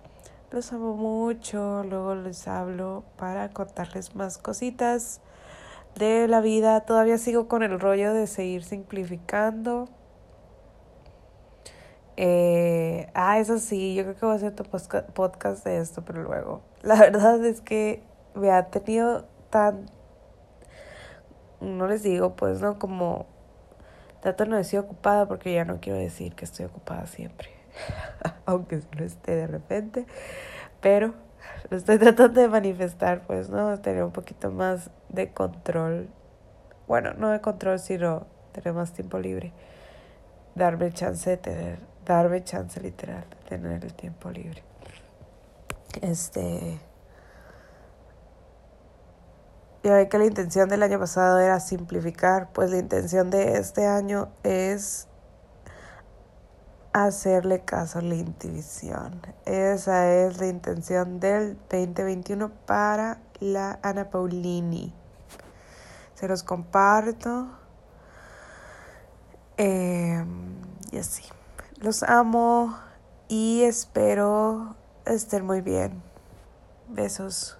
Los 0.52 0.70
amo 0.74 0.94
mucho. 0.94 1.82
Luego 1.84 2.14
les 2.14 2.46
hablo 2.46 3.04
para 3.16 3.48
contarles 3.48 4.14
más 4.14 4.36
cositas 4.36 5.22
de 5.94 6.28
la 6.28 6.42
vida. 6.42 6.82
Todavía 6.82 7.16
sigo 7.16 7.48
con 7.48 7.62
el 7.62 7.80
rollo 7.80 8.12
de 8.12 8.26
seguir 8.26 8.62
simplificando. 8.62 9.88
Eh, 12.18 13.10
ah, 13.14 13.38
eso 13.38 13.58
sí, 13.58 13.94
yo 13.94 14.02
creo 14.02 14.16
que 14.16 14.26
voy 14.26 14.34
a 14.34 14.36
hacer 14.36 14.54
tu 14.54 14.64
podcast 14.64 15.64
de 15.64 15.78
esto, 15.78 16.04
pero 16.04 16.22
luego. 16.22 16.60
La 16.82 16.96
verdad 16.96 17.42
es 17.46 17.62
que 17.62 18.02
me 18.34 18.50
ha 18.50 18.66
tenido 18.66 19.24
tan. 19.48 19.86
No 21.62 21.86
les 21.86 22.02
digo, 22.02 22.36
pues, 22.36 22.60
¿no? 22.60 22.78
Como. 22.78 23.26
Trato 24.20 24.44
no 24.46 24.56
decir 24.56 24.78
ocupada 24.78 25.26
porque 25.26 25.52
ya 25.52 25.64
no 25.64 25.80
quiero 25.80 25.98
decir 25.98 26.34
que 26.34 26.44
estoy 26.44 26.66
ocupada 26.66 27.06
siempre. 27.06 27.62
aunque 28.46 28.80
no 28.96 29.04
esté 29.04 29.34
de 29.34 29.46
repente, 29.46 30.06
pero 30.80 31.14
lo 31.70 31.76
estoy 31.76 31.98
tratando 31.98 32.40
de 32.40 32.48
manifestar, 32.48 33.22
pues, 33.26 33.48
¿no? 33.50 33.78
Tener 33.80 34.04
un 34.04 34.12
poquito 34.12 34.50
más 34.50 34.90
de 35.08 35.32
control, 35.32 36.08
bueno, 36.86 37.12
no 37.14 37.30
de 37.30 37.40
control, 37.40 37.78
sino 37.78 38.26
tener 38.52 38.74
más 38.74 38.92
tiempo 38.92 39.18
libre, 39.18 39.52
darme 40.54 40.92
chance 40.92 41.30
de 41.30 41.36
tener, 41.36 41.78
darme 42.04 42.42
chance 42.44 42.80
literal 42.80 43.24
de 43.30 43.48
tener 43.48 43.84
el 43.84 43.94
tiempo 43.94 44.30
libre. 44.30 44.62
Este... 46.00 46.78
Ya 49.82 49.94
ve 49.94 50.08
que 50.08 50.18
la 50.18 50.26
intención 50.26 50.68
del 50.68 50.82
año 50.84 50.98
pasado 51.00 51.40
era 51.40 51.58
simplificar, 51.58 52.52
pues 52.52 52.70
la 52.70 52.78
intención 52.78 53.30
de 53.30 53.58
este 53.58 53.86
año 53.86 54.28
es 54.44 55.08
hacerle 56.92 57.62
caso 57.64 57.98
a 57.98 58.02
la 58.02 58.14
intuición. 58.14 59.20
Esa 59.44 60.12
es 60.12 60.38
la 60.38 60.46
intención 60.46 61.18
del 61.18 61.56
2021 61.70 62.50
para 62.66 63.18
la 63.40 63.80
Ana 63.82 64.10
Paulini. 64.10 64.94
Se 66.14 66.28
los 66.28 66.42
comparto. 66.44 67.48
Em, 69.56 70.60
y 70.90 70.98
así. 70.98 71.24
Los 71.78 72.04
amo 72.04 72.78
y 73.28 73.62
espero 73.62 74.76
estén 75.04 75.44
muy 75.44 75.60
bien. 75.60 76.02
Besos. 76.88 77.58